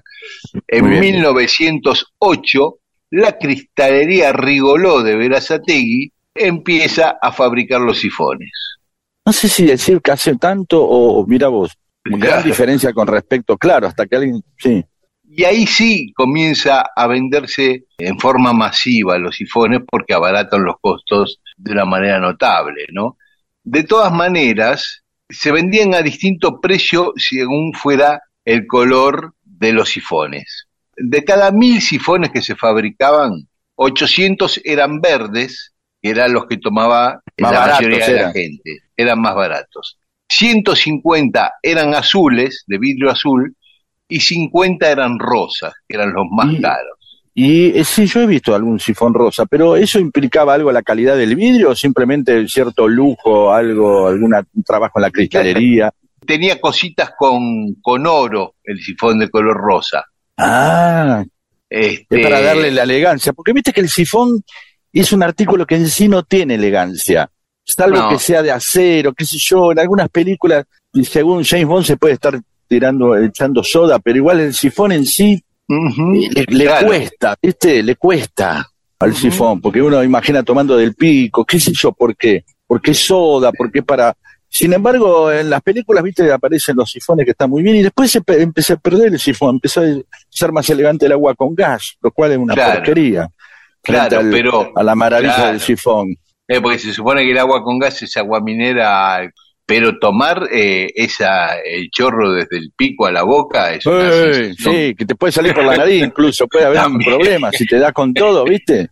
[0.68, 1.02] En Muy bien.
[1.16, 2.78] 1908,
[3.12, 8.52] la cristalería Rigoló de Verazategui empieza a fabricar los sifones.
[9.26, 12.44] No sé si decir que hace tanto o, mira vos, gran Claro.
[12.44, 14.84] diferencia con respecto, claro, hasta que alguien, sí.
[15.32, 21.40] Y ahí sí comienza a venderse en forma masiva los sifones porque abaratan los costos
[21.56, 23.16] de una manera notable, ¿no?
[23.64, 30.68] De todas maneras, se vendían a distinto precio según fuera el color de los sifones.
[30.98, 37.22] De cada mil sifones que se fabricaban, 800 eran verdes, que eran los que tomaba
[37.38, 40.00] Más la mayoría de la gente, eran más baratos.
[40.30, 43.56] 150 eran azules, de vidrio azul,
[44.10, 46.96] y 50 eran rosas, que eran los más Y- caros.
[47.34, 51.16] Y eh, sí, yo he visto algún sifón rosa, pero ¿eso implicaba algo la calidad
[51.16, 54.34] del vidrio o simplemente cierto lujo, algo, algún
[54.66, 55.90] trabajo en la cristalería?
[56.26, 60.04] Tenía cositas con, con oro, el sifón de color rosa.
[60.38, 61.24] Ah,
[61.70, 64.44] Este, es para darle la elegancia, porque viste que el sifón
[64.92, 67.30] es un artículo que en sí no tiene elegancia,
[67.64, 68.10] salvo No.
[68.10, 70.66] que sea de acero, qué sé yo, en algunas películas,
[71.04, 72.38] según James Bond se puede estar
[72.70, 76.88] tirando, echando soda, pero igual el sifón en sí ujú, le, le claro.
[76.88, 77.84] cuesta, ¿viste?
[77.84, 78.66] Le cuesta
[79.00, 82.46] al sifón, porque uno imagina tomando del pico, qué sé yo, ¿por qué?
[82.68, 84.16] Porque es soda, porque para...
[84.52, 88.10] Sin embargo, en las películas, viste, aparecen los sifones que están muy bien y después
[88.10, 89.86] se pe- empecé a perder el sifón, empezó a
[90.28, 92.74] ser más elegante el agua con gas, lo cual es una Claro.
[92.80, 93.30] porquería.
[93.82, 95.52] Claro, al- pero a la maravilla claro.
[95.52, 96.16] del sifón.
[96.48, 99.22] Eh, porque se supone que el agua con gas es agua minera,
[99.70, 104.10] pero tomar eh, esa el chorro desde el pico a la boca es una
[104.58, 107.78] sí, que te puede salir por la nariz, incluso puede haber un problema si te
[107.78, 108.90] da con todo, ¿viste?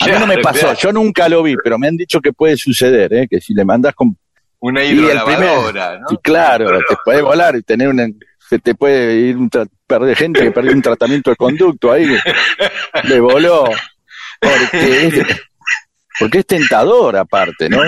[0.00, 2.56] A mí no me pasó, yo nunca lo vi, pero me han dicho que puede
[2.56, 3.28] suceder, ¿eh?
[3.30, 4.16] que si le mandas con
[4.58, 6.08] Una hidrolavadora, ¿no?
[6.08, 8.06] Sí, claro, Pero- te puede volar y tener una,
[8.48, 12.04] se te puede ir un tra- perder gente que perdió un tratamiento de conducto ahí,
[13.04, 13.64] le voló,
[14.40, 15.26] porque es,
[16.18, 17.80] porque es tentador aparte, ¿no?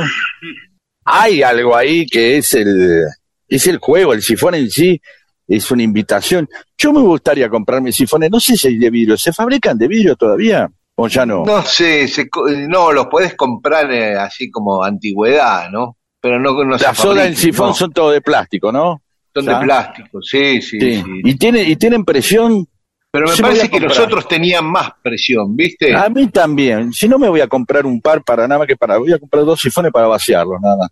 [1.04, 3.04] Hay algo ahí que es el,
[3.48, 5.00] es el juego, el sifón en sí
[5.48, 6.48] es una invitación.
[6.78, 10.16] Yo me gustaría comprarme sifones, no sé si hay de vidrio, ¿se fabrican de vidrio
[10.16, 10.70] todavía?
[10.94, 11.44] ¿O ya no?
[11.44, 12.28] No sé, se
[12.68, 15.96] no, los podés comprar eh, así como antigüedad, ¿no?
[16.20, 17.74] Pero no, no se La soda y el fabrican, sifón no.
[17.74, 19.02] son todo de plástico, ¿no?
[19.34, 20.94] Son de plástico, sí, sí, Sí.
[21.02, 21.02] sí.
[21.24, 22.68] Y, tiene, y tienen presión
[23.12, 25.94] Pero me parece que los otros tenían más presión, ¿viste?
[25.94, 26.92] A mí también.
[26.94, 28.96] Si no me voy a comprar un par para nada más que para.
[28.96, 30.88] Voy a comprar dos sifones para vaciarlos, nada más.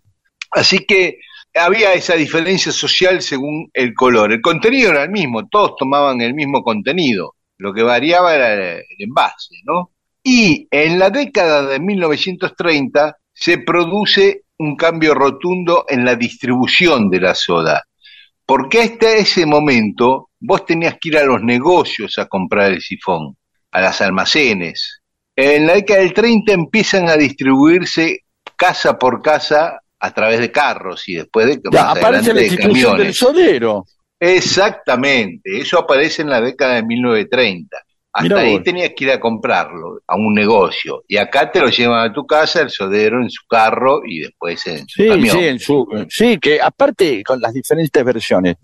[0.51, 1.17] Así que
[1.55, 4.31] había esa diferencia social según el color.
[4.31, 7.33] El contenido era el mismo, todos tomaban el mismo contenido.
[7.57, 9.89] Lo que variaba era el envase, ¿no?
[10.23, 17.19] Y en la década de 1930 se produce un cambio rotundo en la distribución de
[17.19, 17.83] la soda.
[18.45, 23.37] Porque hasta ese momento vos tenías que ir a los negocios a comprar el sifón,
[23.71, 25.01] a las almacenes.
[25.35, 28.19] En la década del 30 empiezan a distribuirse
[28.57, 32.97] casa por casa a través de carros y después de Ya, aparece la de institución
[32.97, 33.85] del sodero.
[34.19, 37.77] Exactamente, eso aparece en la década de 1930.
[38.13, 38.63] Hasta Mirá ahí vos.
[38.63, 41.03] tenías que ir a comprarlo, a un negocio.
[41.07, 44.67] Y acá te lo llevan a tu casa, el sodero en su carro y después
[44.67, 45.37] en su Sí, camión.
[45.37, 48.57] sí, en su, sí, que aparte con las diferentes versiones,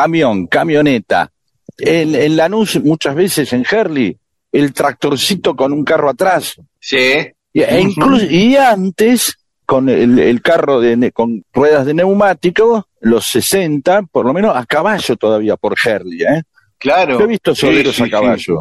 [0.00, 1.30] camión, camioneta.
[1.78, 4.14] En, en Lanús, muchas veces en Herley,
[4.52, 6.54] el tractorcito con un carro atrás.
[6.78, 7.12] Sí.
[7.52, 9.34] Y, e incluso, y antes,
[9.64, 14.66] con el, el carro de, con ruedas de neumático, los 60, por lo menos a
[14.66, 16.22] caballo todavía por Herley.
[16.22, 16.42] ¿eh?
[16.78, 17.18] Claro.
[17.18, 18.10] Yo he visto soleros sí, a sí.
[18.10, 18.58] caballo.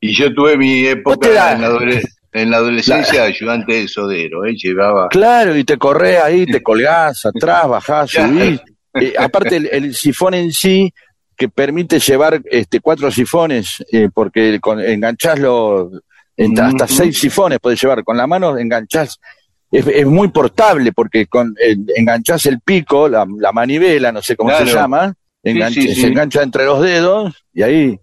[0.00, 2.02] Y yo tuve mi época en la, adole-
[2.32, 4.54] en la adolescencia de ayudante de sodero, ¿eh?
[4.56, 5.08] Llevaba.
[5.10, 8.60] Claro, y te corres ahí, te colgás atrás, bajás, subís.
[8.94, 10.92] Eh, aparte, el, el sifón en sí,
[11.36, 14.78] que permite llevar este cuatro sifones, eh, porque con,
[16.58, 18.04] hasta seis sifones puedes llevar.
[18.04, 19.18] Con la mano enganchás.
[19.70, 24.36] Es, es muy portable porque con el, enganchás el pico, la, la manivela, no sé
[24.36, 26.00] cómo se llama, engancha- sí, sí.
[26.02, 27.98] se engancha entre los dedos y ahí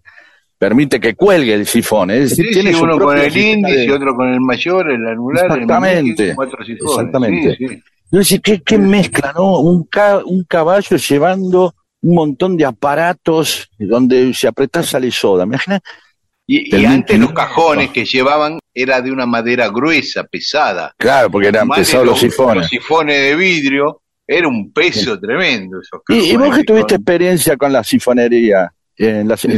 [0.58, 2.10] permite que cuelgue el sifón.
[2.10, 5.44] Es decir, tiene uno con el índice de- y otro con el mayor, el anular,
[5.44, 6.34] Exactamente.
[6.34, 6.92] cuatro sifones.
[6.98, 7.82] Exactamente.
[8.42, 9.58] ¿Qué, qué mezcla, no?
[9.60, 15.44] Un, ca- un caballo llevando un montón de aparatos donde si apretás sale soda.
[15.46, 15.80] ¿Me imaginas?
[16.46, 20.92] Y, y antes los cajones que llevaban era de una madera gruesa, pesada.
[20.96, 22.56] Claro, porque eran pesados los sifones.
[22.56, 27.56] Los sifones de vidrio, era un peso tremendo esos Y, y vos que tuviste experiencia
[27.56, 29.48] con la sifonería, en la Sí,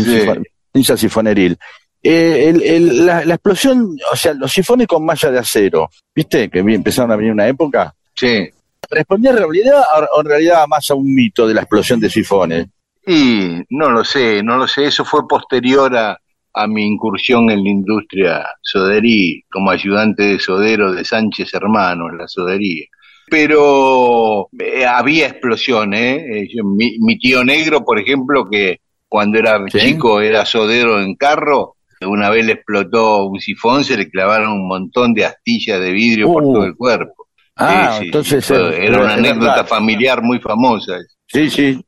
[0.74, 1.56] en sifoneril,
[2.02, 6.48] eh, el- el- la, la explosión, o sea, los sifones con malla de acero, ¿viste?
[6.50, 7.94] Que empezaron a venir una época.
[8.14, 8.48] Sí.
[8.90, 9.82] ¿Respondía en realidad
[10.14, 12.66] o en realidad más a un mito de la explosión de sifones?
[13.06, 16.16] Y no lo sé, no lo sé, eso fue posterior a,
[16.54, 22.28] a mi incursión en la industria soderí, como ayudante de sodero de Sánchez Hermanos, la
[22.28, 22.84] sodería.
[23.28, 26.42] Pero eh, había explosiones, ¿eh?
[26.52, 29.78] Eh, mi, mi tío negro, por ejemplo, que cuando era Sí.
[29.78, 34.68] chico era sodero en carro, una vez le explotó un sifón, se le clavaron un
[34.68, 36.52] montón de astillas de vidrio por Uh.
[36.52, 37.26] todo el cuerpo.
[37.68, 39.66] Ah, Sí, entonces eh, era una es anécdota verdad.
[39.66, 40.94] familiar muy famosa.
[41.26, 41.84] Sí, sí.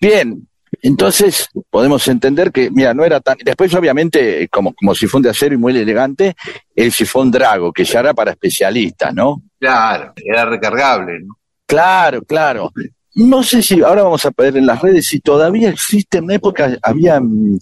[0.00, 0.46] Bien.
[0.82, 3.36] Entonces, podemos entender que, mira, no era tan.
[3.44, 6.34] Después, obviamente, eh, como, como sifón de acero y muy elegante,
[6.74, 9.42] el sifón Drago, que ya era para especialistas, ¿no?
[9.60, 11.36] Claro, era recargable, ¿no?
[11.66, 12.72] Claro, claro.
[13.14, 16.18] No sé si ahora vamos a ver en las redes si todavía existe.
[16.18, 17.58] En una época había mm,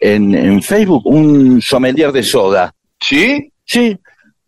[0.00, 2.74] en, en Facebook un sommelier de soda.
[3.00, 3.52] ¿Sí?
[3.64, 3.96] Sí.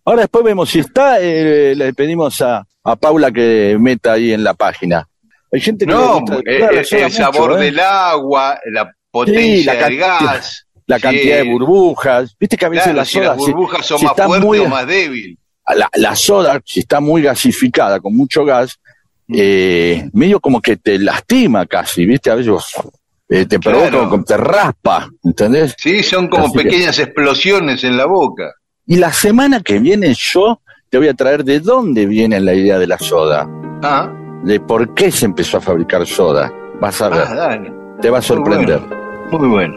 [0.09, 1.19] Ahora después vemos si está.
[1.21, 5.07] eh, le pedimos a, a Paula que meta ahí en la página.
[5.53, 7.65] Hay gente que No, gusta- eh, claro, soda el sabor mucho, ¿eh?
[7.67, 10.67] del agua, la potencia la del gas.
[10.87, 11.03] la Sí.
[11.03, 12.35] cantidad de burbujas.
[12.41, 14.69] Viste que a veces Claro, si las si- burbujas son si más fuertes muy- o
[14.69, 15.37] más débiles.
[15.77, 18.79] la, la soda, si está muy gasificada, con mucho gas,
[19.27, 19.35] Mm.
[19.39, 22.31] eh, medio como que te lastima casi, ¿viste?
[22.31, 22.73] A veces vos,
[23.29, 24.25] eh, te provoca, Claro.
[24.27, 25.75] te raspa, ¿entendés?
[25.77, 28.55] Sí, son como Así que- pequeñas explosiones en la boca.
[28.91, 32.79] Y la semana que viene yo te voy a traer de dónde viene la idea
[32.79, 33.47] de la soda,
[33.83, 34.11] Ah,
[34.43, 36.51] de por qué se empezó a fabricar soda.
[36.81, 37.73] Vas a ver, ah, dale.
[38.01, 38.81] te va a sorprender.
[39.31, 39.77] Muy bueno.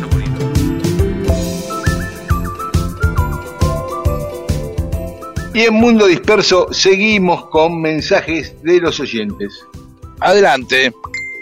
[5.53, 9.67] Y en Mundo Disperso seguimos con mensajes de los oyentes.
[10.21, 10.93] Adelante.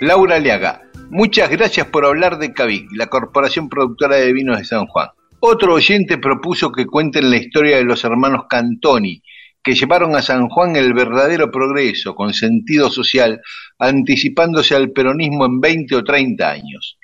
[0.01, 0.81] Laura Liaga,
[1.11, 5.09] muchas gracias por hablar de Cavic, la Corporación Productora de Vinos de San Juan.
[5.41, 9.21] Otro oyente propuso que cuenten la historia de los hermanos Cantoni,
[9.61, 13.39] que llevaron a San Juan el verdadero progreso con sentido social,
[13.77, 16.97] anticipándose al peronismo en 20 o 30 años.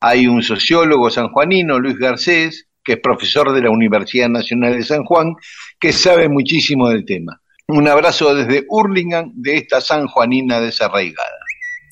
[0.00, 5.04] Hay un sociólogo sanjuanino, Luis Garcés, que es profesor de la Universidad Nacional de San
[5.04, 5.34] Juan,
[5.80, 7.40] que sabe muchísimo del tema.
[7.68, 11.30] Un abrazo desde Hurlingham de esta sanjuanina desarraigada.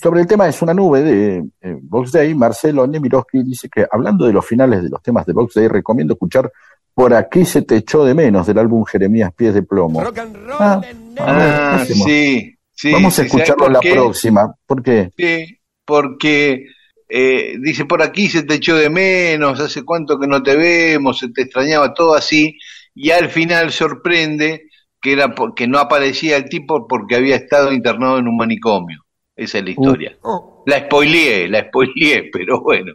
[0.00, 4.26] Sobre el tema es una nube de eh, Box Day, Marcelo Nemirovsky dice que hablando
[4.26, 6.52] de los finales de los temas de Box Day, recomiendo escuchar
[6.94, 10.02] Por aquí se te echó de menos del álbum Jeremías Pies de Plomo.
[10.04, 12.04] Rock and roll Ah, en a ver, Ah, ¿qué hacemos?
[12.06, 12.92] sí, sí.
[12.92, 13.92] Vamos a sí, ¿sabe escucharlo la qué?
[13.92, 14.54] próxima.
[14.66, 15.10] ¿Por qué?
[15.16, 16.64] Sí, porque
[17.08, 21.18] eh, dice por aquí se te echó de menos, hace cuánto que no te vemos,
[21.18, 22.56] se te extrañaba todo así,
[23.00, 24.64] y al final sorprende
[25.00, 29.04] que era que no aparecía el tipo porque había estado internado en un manicomio.
[29.36, 30.18] Esa es la historia.
[30.22, 32.94] Oh, La spoileé, la spoileé, pero bueno.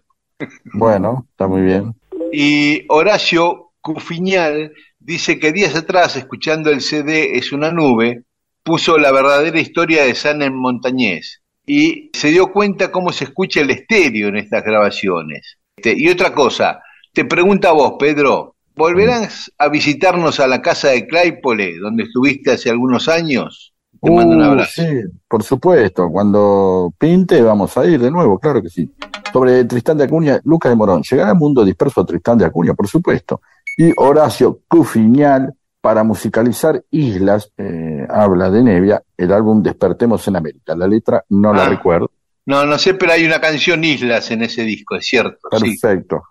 [0.74, 1.96] Bueno, está muy bien.
[2.34, 8.24] Y Horacio Cufiñal dice que días atrás, escuchando el CD Es una nube,
[8.62, 13.62] puso la verdadera historia de San en Montañés y se dio cuenta cómo se escucha
[13.62, 15.60] el estéreo en estas grabaciones.
[15.78, 16.82] Este, y otra cosa,
[17.14, 22.52] te pregunta a vos, Pedro, ¿volverás a visitarnos a la casa de Claypole, donde estuviste
[22.52, 23.74] hace algunos años?
[24.02, 24.82] Te mando un Uh, abrazo.
[24.82, 24.88] Sí,
[25.28, 26.10] por supuesto.
[26.10, 28.90] Cuando pinte vamos a ir de nuevo, claro que sí.
[29.32, 31.02] Sobre Tristán de Acuña, Lucas de Morón.
[31.10, 32.74] ¿Llegará al mundo disperso a Tristán de Acuña?
[32.74, 33.42] Por supuesto.
[33.78, 40.76] Y Horacio Cufiñal, para musicalizar Islas, eh, habla de Nevia, el álbum Despertemos en América.
[40.76, 41.70] La letra no la Ah.
[41.70, 42.12] recuerdo.
[42.46, 45.38] No, no sé, pero hay una canción Islas en ese disco, es cierto.
[45.60, 45.78] sí.
[45.80, 46.24] Perfecto.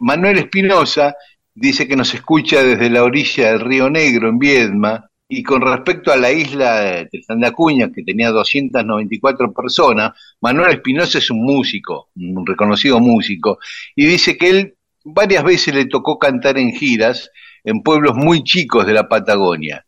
[0.00, 1.14] Manuel Espinosa
[1.56, 6.12] dice que nos escucha desde la orilla del Río Negro, en Viedma, y con respecto
[6.12, 11.42] a la isla de Tristán de Acuña, que tenía 294 personas, Manuel Espinosa es un
[11.42, 13.58] músico, un reconocido músico,
[13.96, 14.74] y dice que él
[15.04, 17.30] varias veces le tocó cantar en giras
[17.64, 19.84] en pueblos muy chicos de la Patagonia.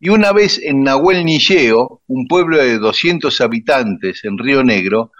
[0.00, 5.10] Y una vez en Nahuel Nilleo, un pueblo de 200 habitantes en Río Negro,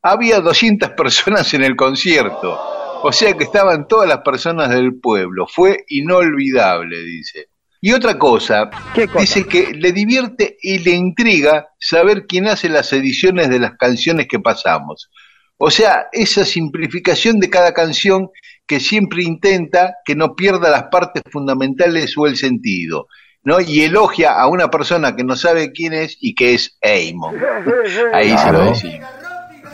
[0.00, 2.77] había 200 personas en el concierto.
[3.02, 5.46] O sea que estaban todas las personas del pueblo.
[5.46, 7.48] Fue inolvidable, dice.
[7.80, 8.70] Y otra cosa,
[9.18, 14.26] dice que le divierte y le intriga saber quién hace las ediciones de las canciones
[14.26, 15.10] que pasamos.
[15.58, 18.30] O sea, esa simplificación de cada canción
[18.66, 23.06] que siempre intenta que no pierda las partes fundamentales o el sentido.
[23.44, 23.60] ¿no?
[23.60, 27.36] Y elogia a una persona que no sabe quién es y que es Eamon.
[28.12, 29.08] Ahí se lo decimos.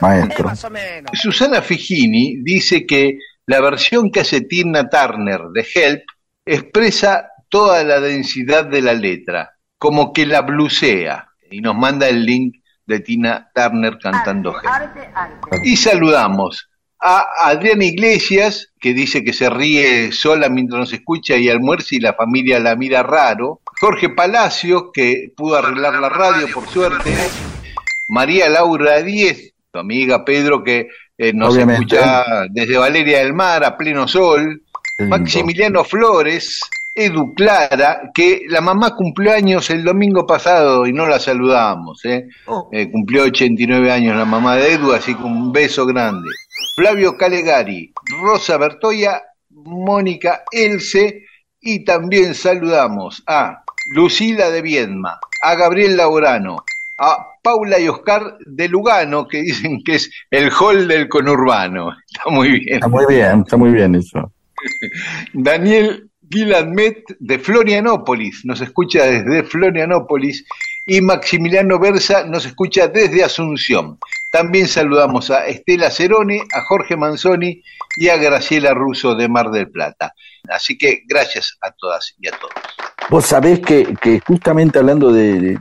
[0.01, 0.45] Maestro.
[0.49, 1.11] más o menos.
[1.13, 6.03] Susana Figini dice que la versión que hace Tina Turner de Help
[6.45, 11.29] expresa toda la densidad de la letra, como que la blusea.
[11.49, 15.63] Y nos manda el link de Tina Turner cantando Help.
[15.63, 16.69] Y saludamos
[16.99, 21.99] a Adriana Iglesias, que dice que se ríe sola mientras nos escucha y almuerza y
[21.99, 23.61] la familia la mira raro.
[23.79, 27.13] Jorge Palacios, que pudo arreglar la radio, por suerte.
[28.09, 30.87] María Laura Díez, tu amiga Pedro, que
[31.17, 31.95] eh, nos Obviamente.
[31.95, 34.61] escucha desde Valeria del Mar a pleno sol.
[35.09, 36.61] Maximiliano Flores,
[36.95, 42.05] Edu Clara, que la mamá cumplió años el domingo pasado y no la saludamos.
[42.05, 42.27] ¿eh?
[42.45, 46.29] Oh, Eh, cumplió 89 años la mamá de Edu, así que un beso grande.
[46.77, 47.91] Flavio Calegari,
[48.21, 51.23] Rosa Bertoya, Mónica Else
[51.59, 56.63] y también saludamos a Lucila de Viedma, a Gabriel Laurano,
[56.97, 61.89] a Paula y Oscar de Lugano, que dicen que es el hall del conurbano.
[62.07, 62.75] Está muy bien.
[62.75, 64.31] Está muy bien, está muy bien eso.
[65.33, 70.45] Daniel Guiladmet de Florianópolis, nos escucha desde Florianópolis,
[70.87, 73.97] y Maximiliano Versa nos escucha desde Asunción.
[74.31, 77.61] También saludamos a Estela Cerone, a Jorge Manzoni
[77.97, 80.13] y a Graciela Russo de Mar del Plata.
[80.49, 82.53] Así que gracias a todas y a todos.
[83.09, 85.59] Vos sabés que, que justamente hablando de, de-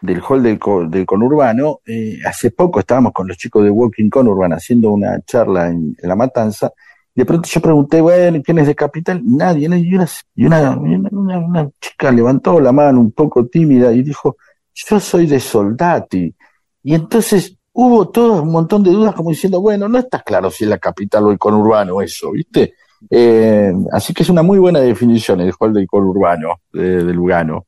[0.00, 0.58] del hall del,
[0.90, 5.68] del conurbano, eh, hace poco estábamos con los chicos de Walking Conurban haciendo una charla
[5.68, 6.72] en, La Matanza
[7.16, 9.22] de pronto yo pregunté, bueno, ¿y ¿quién es de Capital?
[9.24, 9.76] Nadie, ¿no?
[9.76, 14.36] y, una, y una, una- chica levantó la mano un poco tímida y dijo,
[14.74, 16.34] yo soy de Soldati.
[16.82, 20.64] Y entonces hubo todo un montón de dudas como diciendo, bueno, no está claro si
[20.64, 22.74] es la capital o el conurbano eso, ¿viste?
[23.08, 27.64] Eh, así que es una muy buena definición el hall del conurbano de, de Lugano.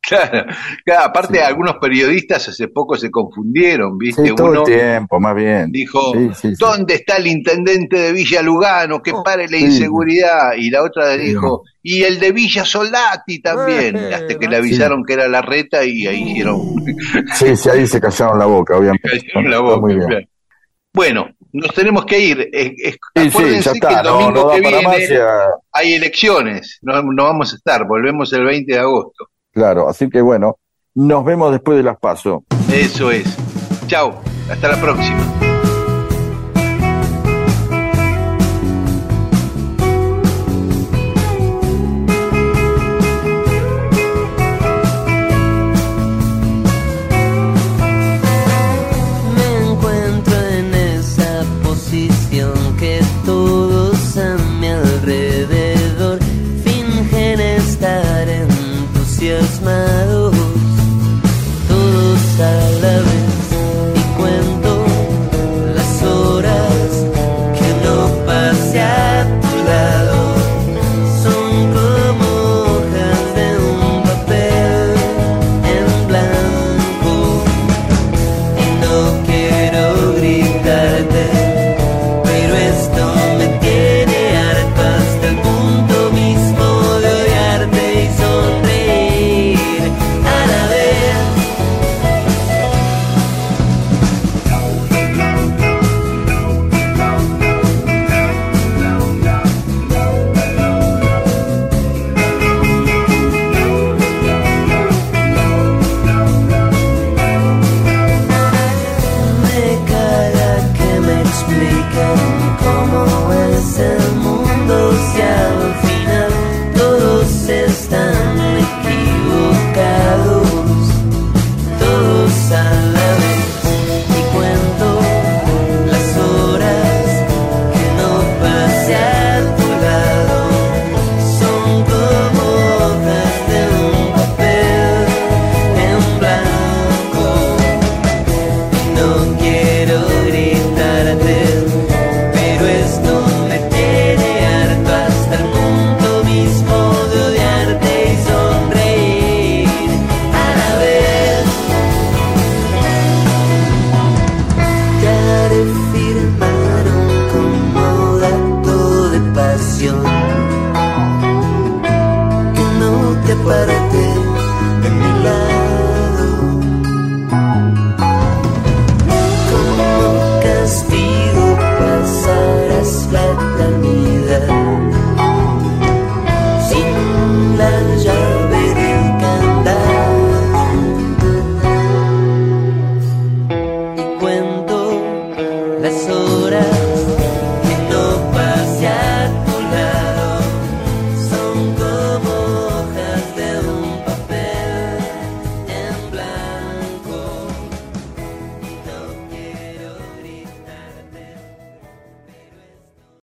[0.00, 0.46] Claro,
[0.86, 4.28] claro, aparte algunos periodistas hace poco se confundieron, ¿viste?
[4.28, 5.70] Sí, todo Uno el tiempo, más bien.
[5.70, 6.54] dijo, Sí, sí, sí.
[6.58, 9.02] ¿dónde está el intendente de Villa Lugano?
[9.02, 9.64] Que pare la sí.
[9.64, 10.52] inseguridad.
[10.56, 15.04] Y la otra dijo, y el de Villa Soldati también, Eh, hasta que le avisaron
[15.04, 16.58] que era la reta y ahí hicieron,
[17.34, 19.08] Sí, sí, ahí se callaron la boca, obviamente.
[19.10, 19.80] cayeron la Está boca.
[19.80, 20.08] muy bien.
[20.08, 20.26] claro.
[20.94, 22.48] Bueno, nos tenemos que ir.
[22.50, 25.08] Es- Sí, sí, acuérdense ya que está, el domingo no que viene más.
[25.08, 29.26] ya- hay elecciones, no, no vamos a estar, volvemos el 20 de agosto.
[29.58, 30.56] Claro, así que bueno,
[30.94, 32.42] nos vemos después de las pasos.
[32.72, 33.36] Eso es.
[33.88, 35.47] Chao, hasta la próxima.